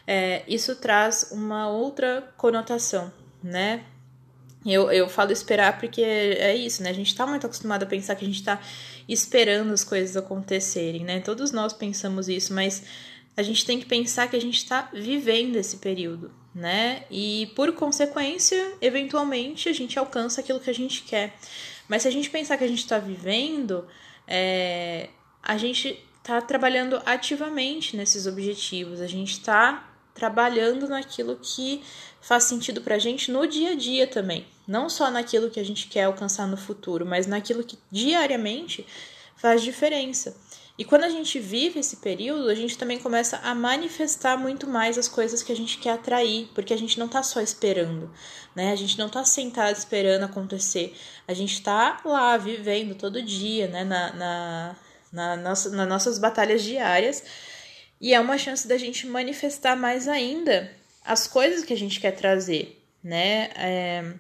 é, 0.07 0.43
isso 0.47 0.77
traz 0.77 1.31
uma 1.33 1.69
outra 1.69 2.35
conotação, 2.37 3.13
né? 3.47 3.85
Eu, 4.65 4.91
eu 4.91 5.09
falo 5.09 5.31
esperar 5.31 5.79
porque 5.79 6.03
é 6.03 6.55
isso, 6.57 6.83
né? 6.83 6.91
A 6.91 6.93
gente 6.95 7.09
está 7.09 7.27
muito 7.27 7.47
acostumado 7.47 7.85
a 7.85 7.87
pensar 7.87 8.17
que 8.17 8.25
a 8.25 8.29
gente 8.29 8.41
está 8.41 8.61
esperando 9.09 9.73
as 9.73 9.85
coisas 9.85 10.17
acontecerem, 10.17 11.05
né? 11.05 11.21
Todos 11.21 11.53
nós 11.53 11.73
pensamos 11.73 12.29
isso, 12.29 12.53
mas 12.53 12.83
a 13.37 13.43
gente 13.43 13.65
tem 13.65 13.79
que 13.79 13.87
pensar 13.87 14.29
que 14.29 14.35
a 14.35 14.41
gente 14.41 14.57
está 14.57 14.89
vivendo 14.93 15.57
esse 15.57 15.77
período, 15.77 16.33
né? 16.53 17.05
E 17.11 17.53
por 17.55 17.73
consequência, 17.73 18.75
eventualmente, 18.81 19.69
a 19.69 19.73
gente 19.73 19.99
alcança 19.99 20.41
aquilo 20.41 20.59
que 20.59 20.71
a 20.71 20.75
gente 20.75 21.03
quer. 21.03 21.37
Mas 21.87 22.03
se 22.03 22.09
a 22.09 22.11
gente 22.11 22.29
pensar 22.29 22.57
que 22.57 22.65
a 22.65 22.69
gente 22.69 22.81
está 22.81 22.99
vivendo, 22.99 23.87
é, 24.27 25.11
a 25.41 25.57
gente 25.57 26.03
está 26.19 26.41
trabalhando 26.41 27.01
ativamente 27.07 27.97
nesses 27.97 28.27
objetivos, 28.27 29.01
a 29.01 29.07
gente 29.07 29.33
está 29.33 29.86
trabalhando 30.17 30.89
naquilo 30.89 31.39
que 31.41 31.83
faz 32.21 32.45
sentido 32.45 32.81
para 32.81 32.97
a 32.97 32.99
gente 32.99 33.31
no 33.31 33.47
dia 33.47 33.71
a 33.71 33.75
dia 33.77 34.07
também. 34.07 34.47
Não 34.67 34.89
só 34.89 35.11
naquilo 35.11 35.51
que 35.51 35.61
a 35.61 35.65
gente 35.65 35.87
quer 35.87 36.05
alcançar 36.05 36.49
no 36.49 36.57
futuro, 36.57 37.07
mas 37.07 37.27
naquilo 37.27 37.63
que 37.63 37.79
diariamente 37.93 38.85
faz 39.37 39.63
diferença. 39.63 40.35
E 40.79 40.85
quando 40.85 41.05
a 41.05 41.09
gente 41.09 41.39
vive 41.39 41.79
esse 41.79 41.97
período, 41.97 42.51
a 42.51 42.55
gente 42.55 42.77
também 42.77 42.99
começa 42.99 43.39
a 43.39 43.55
manifestar 43.55 44.37
muito 44.37 44.67
mais 44.67 44.99
as 44.99 45.09
coisas 45.09 45.43
que 45.43 45.51
a 45.51 45.57
gente 45.57 45.79
quer 45.79 45.93
atrair, 45.93 46.51
porque 46.55 46.75
a 46.75 46.77
gente 46.77 46.99
não 46.99 47.09
tá 47.09 47.23
só 47.23 47.41
esperando, 47.41 48.11
né? 48.55 48.73
A 48.73 48.77
gente 48.77 48.99
não 48.99 49.09
tá 49.09 49.25
sentado 49.25 49.75
esperando 49.75 50.25
acontecer. 50.25 50.95
A 51.27 51.33
gente 51.33 51.63
tá 51.63 52.01
lá 52.05 52.37
vivendo 52.37 52.95
todo 52.95 53.23
dia, 53.23 53.69
né? 53.69 53.85
Na, 53.85 54.13
na, 54.13 54.77
na 55.13 55.37
nossa, 55.37 55.71
nas 55.71 55.89
nossas 55.89 56.19
batalhas 56.19 56.63
diárias. 56.63 57.23
E 58.01 58.13
é 58.13 58.21
uma 58.21 58.39
chance 58.39 58.69
da 58.69 58.77
gente 58.77 59.07
manifestar 59.07 59.77
mais 59.77 60.07
ainda 60.07 60.71
as 61.05 61.27
coisas 61.27 61.65
que 61.65 61.73
a 61.73 61.77
gente 61.77 62.01
quer 62.01 62.13
trazer, 62.13 62.83
né? 63.03 63.51
É, 63.57 64.15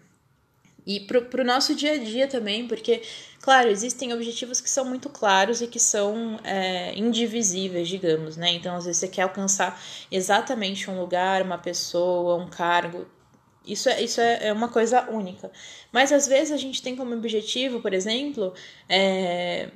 e 0.87 1.01
pro, 1.01 1.23
pro 1.23 1.45
nosso 1.45 1.75
dia 1.75 1.95
a 1.95 1.99
dia 1.99 2.29
também, 2.29 2.69
porque, 2.69 3.03
claro, 3.41 3.69
existem 3.69 4.13
objetivos 4.13 4.61
que 4.61 4.71
são 4.71 4.85
muito 4.85 5.09
claros 5.09 5.61
e 5.61 5.67
que 5.67 5.81
são 5.81 6.39
é, 6.45 6.97
indivisíveis, 6.97 7.89
digamos, 7.89 8.37
né? 8.37 8.53
Então, 8.53 8.77
às 8.77 8.85
vezes 8.85 9.01
você 9.01 9.09
quer 9.09 9.23
alcançar 9.23 9.83
exatamente 10.13 10.89
um 10.89 10.99
lugar, 11.01 11.43
uma 11.43 11.59
pessoa, 11.59 12.37
um 12.37 12.49
cargo. 12.49 13.05
Isso 13.67 13.89
é, 13.89 14.01
isso 14.01 14.21
é, 14.21 14.47
é 14.47 14.53
uma 14.53 14.69
coisa 14.69 15.11
única. 15.11 15.51
Mas 15.91 16.13
às 16.13 16.29
vezes 16.29 16.53
a 16.53 16.57
gente 16.57 16.81
tem 16.81 16.95
como 16.95 17.13
objetivo, 17.15 17.81
por 17.81 17.93
exemplo, 17.93 18.55
é, 18.89 19.71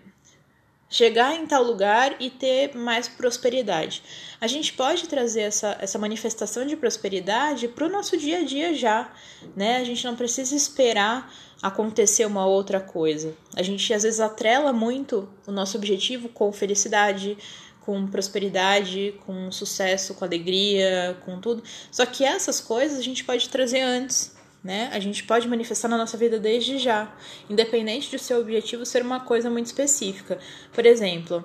chegar 0.91 1.37
em 1.37 1.47
tal 1.47 1.63
lugar 1.63 2.17
e 2.19 2.29
ter 2.29 2.77
mais 2.77 3.07
prosperidade. 3.07 4.03
A 4.41 4.49
gente 4.49 4.73
pode 4.73 5.09
trazer 5.09 5.43
essa, 5.43 5.79
essa 5.81 5.99
manifestação 5.99 6.67
de 6.67 6.77
prosperidade 6.77 7.69
para 7.69 7.87
o 7.87 7.89
nosso 7.89 8.17
dia 8.17 8.39
a 8.39 8.45
dia 8.45 8.75
já, 8.75 9.13
né? 9.55 9.77
A 9.77 9.85
gente 9.85 10.05
não 10.05 10.17
precisa 10.17 10.55
esperar 10.55 11.33
acontecer 11.63 12.27
uma 12.27 12.45
outra 12.45 12.81
coisa. 12.81 13.37
A 13.55 13.63
gente 13.63 13.95
às 13.95 14.03
vezes 14.03 14.19
atrela 14.19 14.73
muito 14.73 15.29
o 15.47 15.53
nosso 15.53 15.77
objetivo 15.77 16.29
com 16.29 16.53
felicidade, 16.53 17.39
com 17.83 18.07
prosperidade, 18.07 19.15
com 19.25 19.51
sucesso, 19.53 20.15
com 20.15 20.25
alegria, 20.25 21.17
com 21.25 21.41
tudo. 21.41 21.63
Só 21.93 22.05
que 22.05 22.25
essas 22.25 22.61
coisas 22.61 22.99
a 22.99 23.03
gente 23.03 23.25
pode 23.25 23.49
trazer 23.49 23.81
antes 23.81 24.40
né? 24.63 24.91
A 24.93 25.01
gente 25.01 25.25
pode 25.25 25.49
manifestar 25.49 25.89
na 25.89 25.97
nossa 25.97 26.17
vida 26.17 26.39
desde 26.39 26.79
já, 26.79 27.13
independente 27.49 28.11
de 28.11 28.19
seu 28.19 28.41
objetivo 28.41 28.85
ser 28.85 29.03
uma 29.03 29.21
coisa 29.21 29.49
muito 29.51 29.67
específica. 29.67 30.39
Por 30.73 30.85
exemplo, 30.85 31.45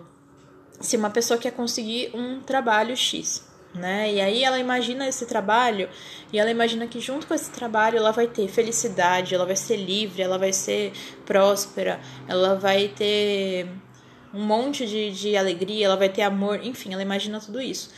se 0.79 0.97
uma 0.97 1.09
pessoa 1.09 1.39
quer 1.39 1.51
conseguir 1.51 2.11
um 2.13 2.41
trabalho 2.41 2.95
X, 2.95 3.47
né? 3.73 4.11
E 4.13 4.21
aí 4.21 4.43
ela 4.43 4.59
imagina 4.59 5.07
esse 5.07 5.25
trabalho 5.25 5.89
e 6.31 6.39
ela 6.39 6.49
imagina 6.49 6.87
que 6.87 6.99
junto 6.99 7.27
com 7.27 7.33
esse 7.33 7.51
trabalho 7.51 7.97
ela 7.97 8.11
vai 8.11 8.27
ter 8.27 8.47
felicidade, 8.47 9.35
ela 9.35 9.45
vai 9.45 9.55
ser 9.55 9.77
livre, 9.77 10.21
ela 10.21 10.37
vai 10.37 10.53
ser 10.53 10.93
próspera, 11.25 11.99
ela 12.27 12.55
vai 12.55 12.87
ter 12.89 13.67
um 14.33 14.43
monte 14.43 14.85
de, 14.85 15.11
de 15.11 15.37
alegria, 15.37 15.85
ela 15.85 15.95
vai 15.95 16.09
ter 16.09 16.21
amor, 16.21 16.59
enfim, 16.63 16.93
ela 16.93 17.01
imagina 17.01 17.39
tudo 17.39 17.61
isso. 17.61 17.89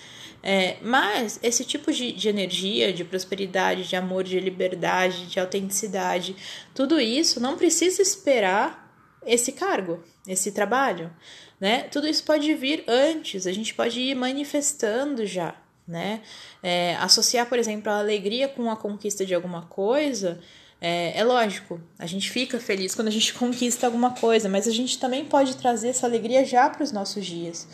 É, 0.50 0.77
mas 0.82 1.42
esse 1.44 1.66
tipo 1.66 1.92
de, 1.92 2.13
de 2.13 2.30
energia, 2.30 2.94
de 2.94 3.04
prosperidade, 3.04 3.84
de 3.86 3.98
amor, 3.98 4.24
de 4.24 4.39
liberdade, 4.39 5.27
de 5.27 5.42
autenticidade, 5.42 6.38
tudo 6.74 7.01
isso 7.01 7.42
não 7.42 7.58
precisa 7.58 8.01
esperar 8.01 8.89
esse 9.25 9.51
cargo, 9.51 10.01
esse 10.25 10.54
trabalho, 10.54 11.13
né? 11.60 11.82
Tudo 11.92 12.08
isso 12.08 12.24
pode 12.24 12.54
vir 12.54 12.86
antes, 12.88 13.46
a 13.46 13.51
gente 13.51 13.74
pode 13.74 14.00
ir 14.00 14.16
manifestando 14.16 15.25
já, 15.25 15.54
né? 15.86 16.22
É, 16.63 16.96
associar, 16.96 17.50
por 17.50 17.60
exemplo, 17.60 17.92
a 17.92 18.00
alegria 18.00 18.48
com 18.48 18.72
a 18.72 18.77
conquista 18.77 19.25
de 19.25 19.36
alguma 19.36 19.64
coisa. 19.64 20.40
É, 20.79 21.20
é, 21.20 21.25
lógico, 21.25 21.81
a 22.00 22.05
gente 22.05 22.31
fica 22.31 22.57
feliz 22.57 22.96
quando 22.96 23.10
a 23.10 23.12
gente 23.12 23.33
conquista 23.36 23.86
alguma 23.86 24.12
coisa, 24.12 24.48
mas 24.48 24.66
a 24.66 24.72
gente 24.72 24.98
também 24.98 25.25
pode 25.25 25.57
trazer 25.57 25.90
essa 25.90 26.07
alegria 26.07 26.46
já 26.46 26.70
para 26.70 26.86
os 26.86 26.94
nossos 26.94 27.25
dias 27.25 27.68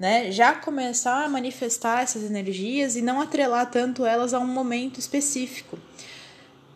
né? 0.00 0.32
Já 0.32 0.54
começar 0.54 1.26
a 1.26 1.28
manifestar 1.28 2.02
essas 2.02 2.24
energias 2.24 2.96
e 2.96 3.02
não 3.02 3.20
atrelar 3.20 3.70
tanto 3.70 4.06
elas 4.06 4.32
a 4.32 4.38
um 4.38 4.46
momento 4.46 4.98
específico. 4.98 5.78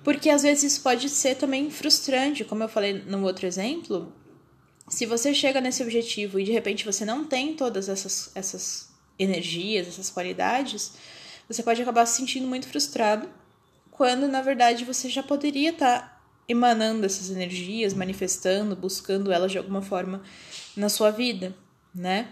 Porque 0.04 0.28
às 0.28 0.42
vezes 0.42 0.74
isso 0.74 0.82
pode 0.82 1.08
ser 1.08 1.36
também 1.36 1.70
frustrante, 1.70 2.44
como 2.44 2.62
eu 2.62 2.68
falei 2.68 2.92
no 2.92 3.24
outro 3.24 3.46
exemplo. 3.46 4.12
Se 4.88 5.06
você 5.06 5.32
chega 5.32 5.58
nesse 5.62 5.82
objetivo 5.82 6.38
e 6.38 6.44
de 6.44 6.52
repente 6.52 6.84
você 6.84 7.06
não 7.06 7.24
tem 7.24 7.54
todas 7.54 7.88
essas, 7.88 8.30
essas 8.34 8.90
energias, 9.18 9.88
essas 9.88 10.10
qualidades, 10.10 10.92
você 11.48 11.62
pode 11.62 11.80
acabar 11.80 12.04
se 12.04 12.18
sentindo 12.18 12.46
muito 12.46 12.68
frustrado, 12.68 13.26
quando 13.90 14.28
na 14.28 14.42
verdade 14.42 14.84
você 14.84 15.08
já 15.08 15.22
poderia 15.22 15.70
estar 15.70 16.00
tá 16.00 16.22
emanando 16.46 17.06
essas 17.06 17.30
energias, 17.30 17.94
manifestando, 17.94 18.76
buscando 18.76 19.32
elas 19.32 19.50
de 19.50 19.56
alguma 19.56 19.80
forma 19.80 20.22
na 20.76 20.90
sua 20.90 21.10
vida, 21.10 21.56
né? 21.94 22.28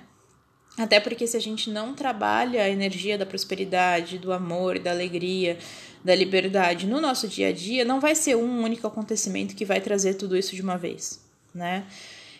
Até 0.79 0.99
porque 0.99 1.27
se 1.27 1.37
a 1.37 1.41
gente 1.41 1.71
não 1.71 1.95
trabalha 1.95 2.63
a 2.63 2.69
energia 2.69 3.19
da 3.19 3.27
prosperidade, 3.27 4.19
do 4.19 4.33
amor, 4.33 4.79
da 4.79 4.91
alegria, 4.91 5.59
da 6.03 6.15
liberdade 6.15 6.87
no 6.87 7.01
nosso 7.01 7.29
dia 7.29 7.49
a 7.49 7.53
dia, 7.53 7.85
não 7.85 8.01
vai 8.01 8.15
ser 8.15 8.37
um 8.37 8.63
único 8.63 8.87
acontecimento 8.87 9.55
que 9.55 9.65
vai 9.65 9.81
trazer 9.81 10.15
tudo 10.15 10.37
isso 10.37 10.57
de 10.57 10.63
uma 10.63 10.79
vez, 10.79 11.21
né? 11.55 11.87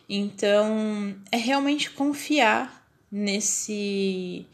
Então, 0.09 1.15
é 1.31 1.37
realmente 1.37 1.91
confiar 1.91 2.87
nesse 3.11 4.47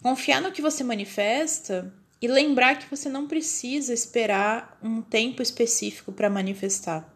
confiar 0.00 0.40
no 0.40 0.52
que 0.52 0.62
você 0.62 0.84
manifesta 0.84 1.92
e 2.20 2.28
lembrar 2.28 2.78
que 2.78 2.88
você 2.88 3.08
não 3.08 3.26
precisa 3.26 3.92
esperar 3.92 4.78
um 4.82 5.02
tempo 5.02 5.42
específico 5.42 6.12
para 6.12 6.30
manifestar 6.30 7.14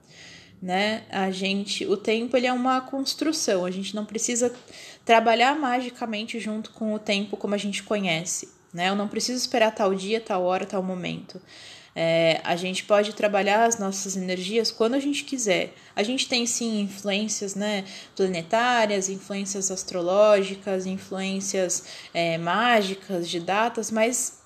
né? 0.61 1.05
A 1.09 1.31
gente, 1.31 1.87
o 1.87 1.97
tempo 1.97 2.37
ele 2.37 2.47
é 2.47 2.53
uma 2.53 2.81
construção, 2.81 3.65
a 3.65 3.71
gente 3.71 3.95
não 3.95 4.05
precisa 4.05 4.53
trabalhar 5.09 5.59
magicamente 5.59 6.39
junto 6.39 6.71
com 6.71 6.93
o 6.93 6.99
tempo 6.99 7.35
como 7.35 7.55
a 7.55 7.59
gente 7.59 7.83
conhece, 7.83 8.47
né? 8.75 8.91
Eu 8.91 8.95
não 8.95 9.09
preciso 9.09 9.39
esperar 9.39 9.75
tal 9.75 9.95
dia, 9.95 10.21
tal 10.21 10.43
hora, 10.43 10.67
tal 10.67 10.83
momento. 10.83 11.41
É, 11.97 12.43
a 12.45 12.55
gente 12.57 12.85
pode 12.85 13.15
trabalhar 13.15 13.65
as 13.65 13.79
nossas 13.79 14.19
energias 14.19 14.71
quando 14.71 14.93
a 14.93 15.01
gente 15.01 15.25
quiser. 15.25 15.73
A 15.97 16.03
gente 16.03 16.29
tem 16.29 16.45
sim 16.45 16.83
influências 16.83 17.55
né, 17.55 17.87
planetárias, 18.15 19.09
influências 19.09 19.71
astrológicas, 19.71 20.85
influências 20.85 21.85
é, 22.13 22.37
mágicas 22.37 23.31
de 23.31 23.41
datas, 23.41 23.91
mas 23.91 24.43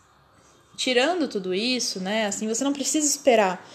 tirando 0.76 1.26
tudo 1.26 1.52
isso, 1.52 1.98
né, 1.98 2.26
assim, 2.26 2.46
você 2.46 2.62
não 2.62 2.72
precisa 2.72 3.04
esperar 3.04 3.68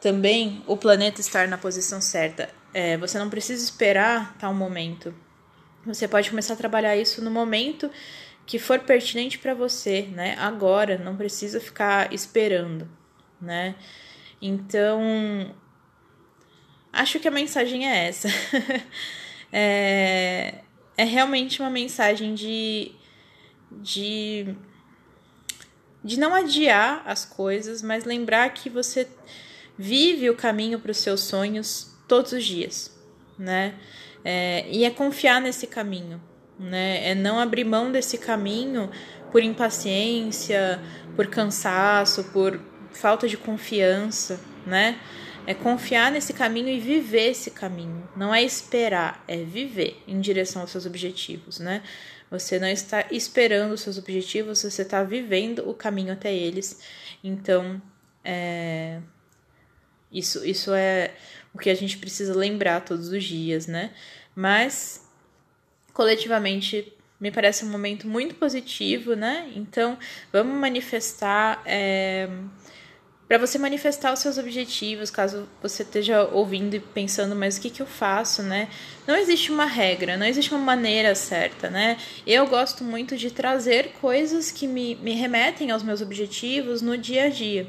também 0.00 0.60
o 0.66 0.76
planeta 0.76 1.20
estar 1.20 1.46
na 1.46 1.56
posição 1.56 2.00
certa. 2.00 2.50
É, 2.74 2.96
você 2.96 3.16
não 3.16 3.30
precisa 3.30 3.62
esperar 3.62 4.36
tal 4.40 4.52
momento. 4.52 5.14
Você 5.84 6.06
pode 6.06 6.30
começar 6.30 6.54
a 6.54 6.56
trabalhar 6.56 6.96
isso 6.96 7.22
no 7.22 7.30
momento 7.30 7.90
que 8.46 8.58
for 8.58 8.80
pertinente 8.80 9.38
para 9.38 9.54
você, 9.54 10.02
né? 10.02 10.36
Agora, 10.38 10.98
não 10.98 11.16
precisa 11.16 11.60
ficar 11.60 12.12
esperando, 12.12 12.88
né? 13.40 13.74
Então, 14.40 15.54
acho 16.92 17.18
que 17.18 17.26
a 17.26 17.30
mensagem 17.30 17.88
é 17.88 18.08
essa. 18.08 18.28
é, 19.52 20.62
é 20.96 21.04
realmente 21.04 21.60
uma 21.60 21.70
mensagem 21.70 22.34
de, 22.34 22.92
de, 23.70 24.54
de 26.02 26.18
não 26.18 26.34
adiar 26.34 27.02
as 27.06 27.24
coisas, 27.24 27.82
mas 27.82 28.04
lembrar 28.04 28.48
que 28.50 28.70
você 28.70 29.08
vive 29.76 30.30
o 30.30 30.36
caminho 30.36 30.78
para 30.78 30.90
os 30.92 30.98
seus 30.98 31.20
sonhos 31.20 31.92
todos 32.06 32.32
os 32.32 32.44
dias, 32.44 32.96
né? 33.38 33.74
É, 34.24 34.66
e 34.70 34.84
é 34.84 34.90
confiar 34.90 35.40
nesse 35.40 35.66
caminho, 35.66 36.22
né? 36.58 37.10
É 37.10 37.14
não 37.14 37.38
abrir 37.38 37.64
mão 37.64 37.90
desse 37.90 38.18
caminho 38.18 38.90
por 39.30 39.42
impaciência, 39.42 40.80
por 41.16 41.26
cansaço, 41.26 42.24
por 42.24 42.60
falta 42.92 43.26
de 43.26 43.36
confiança, 43.36 44.40
né? 44.66 44.98
É 45.44 45.54
confiar 45.54 46.12
nesse 46.12 46.32
caminho 46.32 46.68
e 46.68 46.78
viver 46.78 47.30
esse 47.30 47.50
caminho. 47.50 48.08
Não 48.16 48.32
é 48.32 48.42
esperar, 48.42 49.24
é 49.26 49.38
viver 49.38 50.00
em 50.06 50.20
direção 50.20 50.62
aos 50.62 50.70
seus 50.70 50.86
objetivos, 50.86 51.58
né? 51.58 51.82
Você 52.30 52.58
não 52.58 52.68
está 52.68 53.06
esperando 53.10 53.72
os 53.72 53.80
seus 53.80 53.98
objetivos, 53.98 54.62
você 54.62 54.82
está 54.82 55.02
vivendo 55.02 55.68
o 55.68 55.74
caminho 55.74 56.12
até 56.12 56.32
eles. 56.32 56.80
Então, 57.22 57.82
é, 58.24 59.00
isso, 60.10 60.44
isso 60.44 60.72
é 60.72 61.14
o 61.54 61.58
que 61.58 61.70
a 61.70 61.74
gente 61.74 61.98
precisa 61.98 62.34
lembrar 62.34 62.80
todos 62.84 63.08
os 63.08 63.24
dias, 63.24 63.66
né? 63.66 63.90
Mas, 64.34 65.06
coletivamente, 65.92 66.92
me 67.20 67.30
parece 67.30 67.64
um 67.64 67.68
momento 67.68 68.06
muito 68.06 68.34
positivo, 68.34 69.14
né? 69.14 69.50
Então, 69.54 69.98
vamos 70.32 70.56
manifestar 70.58 71.62
é, 71.64 72.28
para 73.32 73.38
você 73.38 73.56
manifestar 73.56 74.12
os 74.12 74.18
seus 74.18 74.36
objetivos, 74.36 75.10
caso 75.10 75.48
você 75.62 75.82
esteja 75.82 76.22
ouvindo 76.24 76.74
e 76.74 76.80
pensando, 76.80 77.34
mas 77.34 77.56
o 77.56 77.62
que, 77.62 77.70
que 77.70 77.80
eu 77.80 77.86
faço, 77.86 78.42
né? 78.42 78.68
Não 79.06 79.16
existe 79.16 79.50
uma 79.50 79.64
regra, 79.64 80.18
não 80.18 80.26
existe 80.26 80.52
uma 80.52 80.60
maneira 80.60 81.14
certa, 81.14 81.70
né? 81.70 81.96
Eu 82.26 82.46
gosto 82.46 82.84
muito 82.84 83.16
de 83.16 83.30
trazer 83.30 83.92
coisas 84.02 84.50
que 84.50 84.66
me, 84.66 84.96
me 84.96 85.14
remetem 85.14 85.70
aos 85.70 85.82
meus 85.82 86.02
objetivos 86.02 86.82
no 86.82 86.98
dia 86.98 87.24
a 87.24 87.28
dia. 87.30 87.66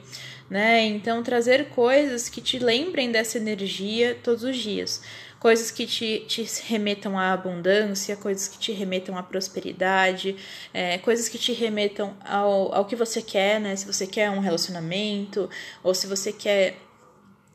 Né? 0.53 0.85
Então, 0.85 1.23
trazer 1.23 1.69
coisas 1.69 2.29
que 2.29 2.39
te 2.39 2.59
lembrem 2.59 3.11
dessa 3.11 3.39
energia 3.39 4.15
todos 4.21 4.43
os 4.43 4.55
dias 4.55 5.01
coisas 5.39 5.71
que 5.71 5.87
te, 5.87 6.23
te 6.27 6.47
remetam 6.67 7.17
à 7.17 7.33
abundância, 7.33 8.15
coisas 8.15 8.47
que 8.47 8.59
te 8.59 8.71
remetam 8.71 9.17
à 9.17 9.23
prosperidade, 9.23 10.37
é, 10.71 10.99
coisas 10.99 11.27
que 11.27 11.39
te 11.39 11.51
remetam 11.51 12.15
ao, 12.23 12.73
ao 12.73 12.85
que 12.85 12.95
você 12.95 13.21
quer, 13.21 13.59
né? 13.59 13.75
Se 13.75 13.85
você 13.85 14.07
quer 14.07 14.29
um 14.29 14.39
relacionamento, 14.39 15.49
ou 15.83 15.93
se 15.93 16.07
você 16.07 16.31
quer 16.31 16.77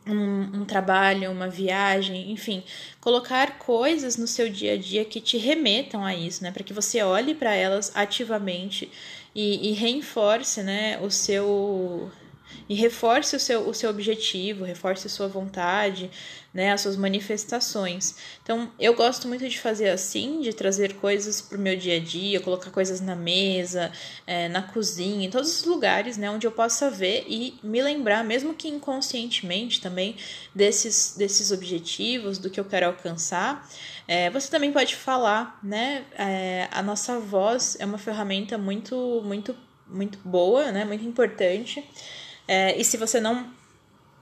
um, 0.06 0.60
um, 0.60 0.64
trabalho, 0.66 1.30
uma 1.30 1.48
viagem, 1.48 2.32
enfim, 2.32 2.62
colocar 3.00 3.58
coisas 3.58 4.18
no 4.18 4.26
seu 4.26 4.50
dia 4.50 4.74
a 4.74 4.76
dia 4.76 5.04
que 5.04 5.20
te 5.20 5.38
remetam 5.38 6.04
a 6.04 6.14
isso, 6.14 6.42
né? 6.42 6.50
Para 6.50 6.64
que 6.64 6.74
você 6.74 7.00
olhe 7.02 7.34
para 7.34 7.54
elas 7.54 7.92
ativamente 7.94 8.90
e, 9.34 9.70
e 9.70 9.72
reforce, 9.72 10.62
né, 10.62 10.98
o 11.00 11.10
seu 11.10 12.10
e 12.68 12.74
reforce 12.74 13.36
o 13.36 13.40
seu, 13.40 13.68
o 13.68 13.74
seu 13.74 13.90
objetivo, 13.90 14.64
reforce 14.64 15.06
a 15.06 15.10
sua 15.10 15.28
vontade, 15.28 16.10
né, 16.52 16.72
as 16.72 16.80
suas 16.80 16.96
manifestações. 16.96 18.16
Então, 18.42 18.70
eu 18.78 18.94
gosto 18.94 19.28
muito 19.28 19.48
de 19.48 19.58
fazer 19.58 19.90
assim, 19.90 20.40
de 20.40 20.52
trazer 20.52 20.94
coisas 20.94 21.40
para 21.40 21.58
o 21.58 21.60
meu 21.60 21.76
dia 21.76 21.96
a 21.96 22.00
dia, 22.00 22.40
colocar 22.40 22.70
coisas 22.70 23.00
na 23.00 23.14
mesa, 23.14 23.92
é, 24.26 24.48
na 24.48 24.62
cozinha, 24.62 25.26
em 25.26 25.30
todos 25.30 25.60
os 25.60 25.64
lugares, 25.64 26.16
né, 26.16 26.30
onde 26.30 26.46
eu 26.46 26.52
possa 26.52 26.90
ver 26.90 27.24
e 27.28 27.58
me 27.62 27.82
lembrar, 27.82 28.24
mesmo 28.24 28.54
que 28.54 28.68
inconscientemente 28.68 29.80
também, 29.80 30.16
desses, 30.54 31.14
desses 31.16 31.52
objetivos, 31.52 32.38
do 32.38 32.50
que 32.50 32.58
eu 32.58 32.64
quero 32.64 32.86
alcançar. 32.86 33.68
É, 34.06 34.30
você 34.30 34.50
também 34.50 34.72
pode 34.72 34.96
falar, 34.96 35.58
né, 35.62 36.04
é, 36.18 36.66
a 36.70 36.82
nossa 36.82 37.20
voz 37.20 37.76
é 37.78 37.84
uma 37.84 37.98
ferramenta 37.98 38.56
muito, 38.56 39.22
muito, 39.24 39.54
muito 39.86 40.18
boa, 40.24 40.72
né, 40.72 40.84
muito 40.84 41.04
importante. 41.04 41.84
É, 42.48 42.76
e 42.80 42.84
se 42.84 42.96
você 42.96 43.20
não 43.20 43.56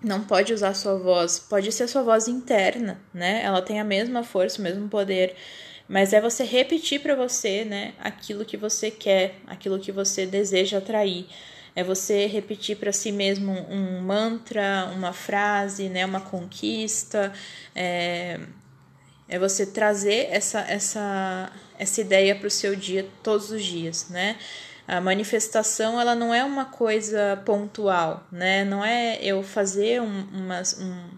não 0.02 0.22
pode 0.22 0.52
usar 0.52 0.74
sua 0.74 0.98
voz, 0.98 1.38
pode 1.38 1.72
ser 1.72 1.88
sua 1.88 2.02
voz 2.02 2.28
interna, 2.28 3.00
né? 3.14 3.42
Ela 3.42 3.62
tem 3.62 3.80
a 3.80 3.84
mesma 3.84 4.22
força, 4.22 4.58
o 4.58 4.62
mesmo 4.62 4.88
poder, 4.88 5.34
mas 5.88 6.12
é 6.12 6.20
você 6.20 6.44
repetir 6.44 7.00
para 7.00 7.14
você, 7.14 7.64
né, 7.64 7.94
aquilo 7.98 8.44
que 8.44 8.56
você 8.56 8.90
quer, 8.90 9.36
aquilo 9.46 9.78
que 9.78 9.92
você 9.92 10.26
deseja 10.26 10.78
atrair. 10.78 11.26
É 11.74 11.84
você 11.84 12.26
repetir 12.26 12.76
para 12.76 12.92
si 12.92 13.12
mesmo 13.12 13.52
um 13.70 14.00
mantra, 14.00 14.90
uma 14.94 15.12
frase, 15.12 15.88
né, 15.88 16.04
uma 16.04 16.20
conquista. 16.20 17.32
É, 17.74 18.40
é 19.28 19.38
você 19.38 19.66
trazer 19.66 20.28
essa, 20.30 20.60
essa, 20.60 21.52
essa 21.78 22.00
ideia 22.00 22.34
para 22.34 22.46
o 22.46 22.50
seu 22.50 22.74
dia 22.74 23.06
todos 23.22 23.50
os 23.50 23.62
dias, 23.64 24.08
né? 24.08 24.38
A 24.86 25.00
manifestação 25.00 26.00
ela 26.00 26.14
não 26.14 26.32
é 26.32 26.44
uma 26.44 26.64
coisa 26.64 27.42
pontual, 27.44 28.24
né? 28.30 28.64
Não 28.64 28.84
é 28.84 29.18
eu 29.20 29.42
fazer 29.42 30.00
um, 30.00 30.26
uma, 30.32 30.62
um, 30.80 31.08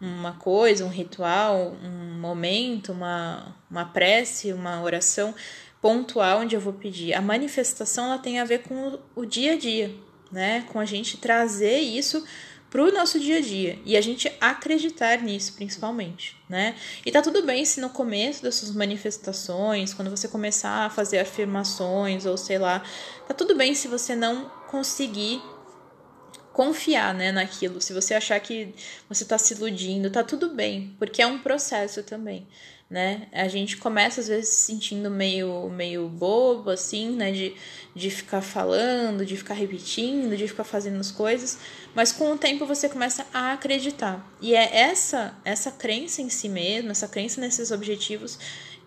uma 0.00 0.32
coisa, 0.32 0.84
um 0.84 0.88
ritual, 0.88 1.76
um 1.82 2.18
momento, 2.18 2.92
uma, 2.92 3.54
uma 3.70 3.84
prece, 3.84 4.52
uma 4.52 4.82
oração 4.82 5.34
pontual 5.82 6.40
onde 6.40 6.54
eu 6.54 6.60
vou 6.60 6.72
pedir. 6.72 7.12
A 7.12 7.20
manifestação 7.20 8.06
ela 8.06 8.18
tem 8.18 8.40
a 8.40 8.44
ver 8.44 8.62
com 8.62 8.88
o, 9.14 9.22
o 9.22 9.26
dia 9.26 9.52
a 9.52 9.56
dia, 9.58 9.94
né? 10.32 10.64
Com 10.72 10.80
a 10.80 10.84
gente 10.86 11.18
trazer 11.18 11.78
isso 11.78 12.24
para 12.70 12.82
o 12.84 12.92
nosso 12.92 13.18
dia 13.18 13.38
a 13.38 13.40
dia 13.40 13.78
e 13.84 13.96
a 13.96 14.00
gente 14.00 14.32
acreditar 14.40 15.20
nisso 15.20 15.54
principalmente, 15.54 16.36
né? 16.48 16.76
E 17.04 17.10
tá 17.10 17.20
tudo 17.20 17.42
bem 17.42 17.64
se 17.64 17.80
no 17.80 17.90
começo 17.90 18.42
das 18.42 18.54
suas 18.54 18.70
manifestações, 18.70 19.92
quando 19.92 20.10
você 20.10 20.28
começar 20.28 20.86
a 20.86 20.90
fazer 20.90 21.18
afirmações 21.18 22.24
ou 22.24 22.36
sei 22.36 22.58
lá, 22.58 22.82
tá 23.26 23.34
tudo 23.34 23.56
bem 23.56 23.74
se 23.74 23.88
você 23.88 24.14
não 24.14 24.48
conseguir 24.68 25.42
confiar, 26.52 27.12
né, 27.12 27.32
naquilo. 27.32 27.80
Se 27.80 27.92
você 27.92 28.14
achar 28.14 28.38
que 28.38 28.74
você 29.08 29.24
tá 29.24 29.36
se 29.36 29.54
iludindo, 29.54 30.10
tá 30.10 30.22
tudo 30.22 30.50
bem, 30.50 30.94
porque 30.98 31.22
é 31.22 31.26
um 31.26 31.38
processo 31.38 32.02
também 32.02 32.46
né? 32.90 33.28
A 33.32 33.46
gente 33.46 33.76
começa 33.76 34.20
às 34.20 34.26
vezes 34.26 34.48
se 34.48 34.66
sentindo 34.66 35.08
meio, 35.08 35.70
meio 35.70 36.08
bobo, 36.08 36.70
assim, 36.70 37.10
né? 37.10 37.30
De, 37.30 37.54
de 37.94 38.10
ficar 38.10 38.42
falando, 38.42 39.24
de 39.24 39.36
ficar 39.36 39.54
repetindo, 39.54 40.36
de 40.36 40.48
ficar 40.48 40.64
fazendo 40.64 40.98
as 40.98 41.12
coisas, 41.12 41.58
mas 41.94 42.10
com 42.10 42.32
o 42.32 42.38
tempo 42.38 42.66
você 42.66 42.88
começa 42.88 43.24
a 43.32 43.52
acreditar. 43.52 44.28
E 44.40 44.54
é 44.56 44.76
essa, 44.76 45.38
essa 45.44 45.70
crença 45.70 46.20
em 46.20 46.28
si 46.28 46.48
mesmo, 46.48 46.90
essa 46.90 47.06
crença 47.06 47.40
nesses 47.40 47.70
objetivos 47.70 48.38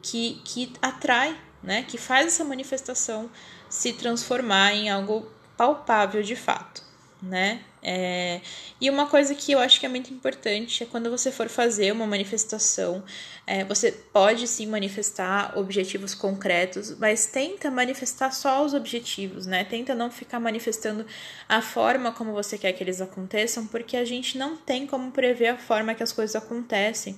que, 0.02 0.42
que 0.44 0.74
atrai, 0.82 1.40
né? 1.64 1.86
Que 1.88 1.98
faz 1.98 2.28
essa 2.28 2.44
manifestação 2.44 3.32
se 3.70 3.94
transformar 3.94 4.74
em 4.74 4.90
algo 4.90 5.32
palpável 5.56 6.22
de 6.22 6.36
fato, 6.36 6.84
né? 7.22 7.62
É, 7.86 8.40
e 8.80 8.90
uma 8.90 9.08
coisa 9.08 9.36
que 9.36 9.52
eu 9.52 9.60
acho 9.60 9.78
que 9.78 9.86
é 9.86 9.90
muito 9.90 10.14
importante 10.14 10.84
é 10.84 10.86
quando 10.86 11.12
você 11.12 11.32
for 11.32 11.50
fazer 11.50 11.92
uma 11.92 12.08
manifestação, 12.08 13.04
é, 13.46 13.66
você 13.66 13.92
pode 13.92 14.48
sim 14.48 14.68
manifestar 14.68 15.58
objetivos 15.58 16.16
concretos, 16.16 16.98
mas 16.98 17.26
tenta 17.26 17.70
manifestar 17.70 18.32
só 18.32 18.64
os 18.64 18.74
objetivos, 18.74 19.46
né? 19.46 19.66
Tenta 19.66 19.94
não 19.94 20.10
ficar 20.10 20.40
manifestando 20.40 21.06
a 21.50 21.62
forma 21.62 22.14
como 22.14 22.32
você 22.32 22.58
quer 22.58 22.72
que 22.72 22.82
eles 22.82 23.02
aconteçam, 23.02 23.68
porque 23.68 23.98
a 23.98 24.06
gente 24.06 24.38
não 24.38 24.56
tem 24.56 24.88
como 24.88 25.12
prever 25.12 25.48
a 25.48 25.58
forma 25.58 25.94
que 25.94 26.02
as 26.02 26.14
coisas 26.14 26.36
acontecem. 26.38 27.18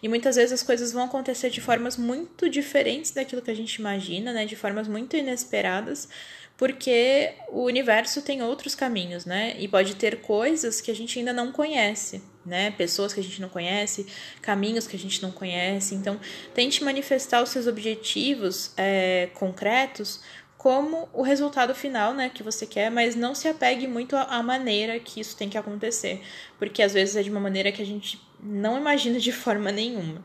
E 0.00 0.08
muitas 0.08 0.36
vezes 0.36 0.52
as 0.52 0.62
coisas 0.62 0.92
vão 0.92 1.04
acontecer 1.04 1.50
de 1.50 1.60
formas 1.60 1.96
muito 1.96 2.48
diferentes 2.48 3.10
daquilo 3.10 3.42
que 3.42 3.50
a 3.50 3.56
gente 3.56 3.74
imagina, 3.74 4.32
né? 4.32 4.46
De 4.46 4.54
formas 4.54 4.86
muito 4.86 5.16
inesperadas 5.16 6.08
porque 6.56 7.34
o 7.48 7.64
universo 7.64 8.22
tem 8.22 8.40
outros 8.40 8.76
caminhos, 8.76 9.24
né? 9.24 9.56
E 9.58 9.66
pode 9.66 9.96
ter 9.96 10.20
coisas 10.20 10.80
que 10.80 10.88
a 10.90 10.94
gente 10.94 11.18
ainda 11.18 11.32
não 11.32 11.50
conhece, 11.50 12.22
né? 12.44 12.70
Pessoas 12.72 13.12
que 13.12 13.20
a 13.20 13.22
gente 13.22 13.40
não 13.40 13.48
conhece, 13.48 14.06
caminhos 14.40 14.86
que 14.86 14.96
a 14.96 14.98
gente 14.98 15.22
não 15.22 15.30
conhece. 15.30 15.94
Então, 15.94 16.20
tente 16.54 16.82
manifestar 16.84 17.42
os 17.42 17.50
seus 17.50 17.66
objetivos 17.66 18.72
é, 18.76 19.28
concretos 19.34 20.20
como 20.56 21.10
o 21.12 21.20
resultado 21.20 21.74
final, 21.74 22.14
né, 22.14 22.30
que 22.32 22.42
você 22.42 22.66
quer, 22.66 22.90
mas 22.90 23.14
não 23.14 23.34
se 23.34 23.46
apegue 23.46 23.86
muito 23.86 24.16
à 24.16 24.42
maneira 24.42 24.98
que 24.98 25.20
isso 25.20 25.36
tem 25.36 25.46
que 25.46 25.58
acontecer, 25.58 26.22
porque 26.58 26.82
às 26.82 26.94
vezes 26.94 27.16
é 27.16 27.22
de 27.22 27.28
uma 27.28 27.38
maneira 27.38 27.70
que 27.70 27.82
a 27.82 27.84
gente 27.84 28.18
não 28.42 28.78
imagina 28.78 29.20
de 29.20 29.30
forma 29.30 29.70
nenhuma. 29.70 30.24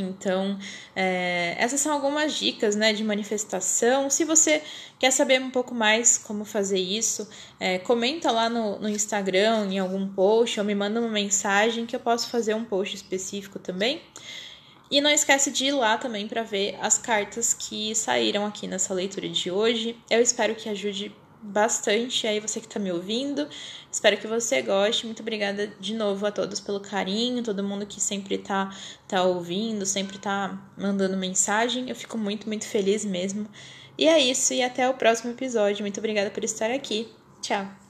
Então, 0.00 0.58
é, 0.94 1.54
essas 1.58 1.80
são 1.80 1.92
algumas 1.92 2.34
dicas 2.34 2.74
né, 2.74 2.92
de 2.92 3.04
manifestação. 3.04 4.08
Se 4.08 4.24
você 4.24 4.62
quer 4.98 5.10
saber 5.10 5.40
um 5.40 5.50
pouco 5.50 5.74
mais 5.74 6.18
como 6.18 6.44
fazer 6.44 6.78
isso, 6.78 7.28
é, 7.58 7.78
comenta 7.78 8.30
lá 8.30 8.48
no, 8.48 8.78
no 8.78 8.88
Instagram, 8.88 9.66
em 9.70 9.78
algum 9.78 10.08
post, 10.08 10.58
ou 10.58 10.66
me 10.66 10.74
manda 10.74 11.00
uma 11.00 11.10
mensagem 11.10 11.86
que 11.86 11.94
eu 11.94 12.00
posso 12.00 12.28
fazer 12.28 12.54
um 12.54 12.64
post 12.64 12.96
específico 12.96 13.58
também. 13.58 14.00
E 14.90 15.00
não 15.00 15.10
esquece 15.10 15.50
de 15.50 15.66
ir 15.66 15.72
lá 15.72 15.96
também 15.96 16.28
para 16.28 16.42
ver 16.42 16.76
as 16.80 16.98
cartas 16.98 17.54
que 17.54 17.94
saíram 17.94 18.44
aqui 18.44 18.66
nessa 18.66 18.92
leitura 18.92 19.26
de 19.26 19.50
hoje. 19.50 19.96
Eu 20.10 20.20
espero 20.20 20.54
que 20.54 20.68
ajude 20.68 21.10
bastante 21.42 22.26
aí 22.26 22.40
você 22.40 22.60
que 22.60 22.66
está 22.66 22.78
me 22.78 22.92
ouvindo. 22.92 23.48
Espero 23.90 24.16
que 24.16 24.26
você 24.26 24.62
goste. 24.62 25.06
Muito 25.06 25.20
obrigada 25.20 25.66
de 25.80 25.94
novo 25.94 26.24
a 26.24 26.30
todos 26.30 26.60
pelo 26.60 26.80
carinho, 26.80 27.42
todo 27.42 27.62
mundo 27.62 27.86
que 27.86 28.00
sempre 28.00 28.38
tá, 28.38 28.74
tá 29.08 29.22
ouvindo, 29.22 29.84
sempre 29.84 30.18
tá 30.18 30.58
mandando 30.76 31.16
mensagem. 31.16 31.88
Eu 31.88 31.96
fico 31.96 32.16
muito, 32.16 32.46
muito 32.46 32.66
feliz 32.66 33.04
mesmo. 33.04 33.46
E 33.98 34.08
é 34.08 34.18
isso, 34.18 34.54
e 34.54 34.62
até 34.62 34.88
o 34.88 34.94
próximo 34.94 35.32
episódio. 35.32 35.82
Muito 35.82 35.98
obrigada 35.98 36.30
por 36.30 36.44
estar 36.44 36.70
aqui. 36.70 37.08
Tchau! 37.40 37.81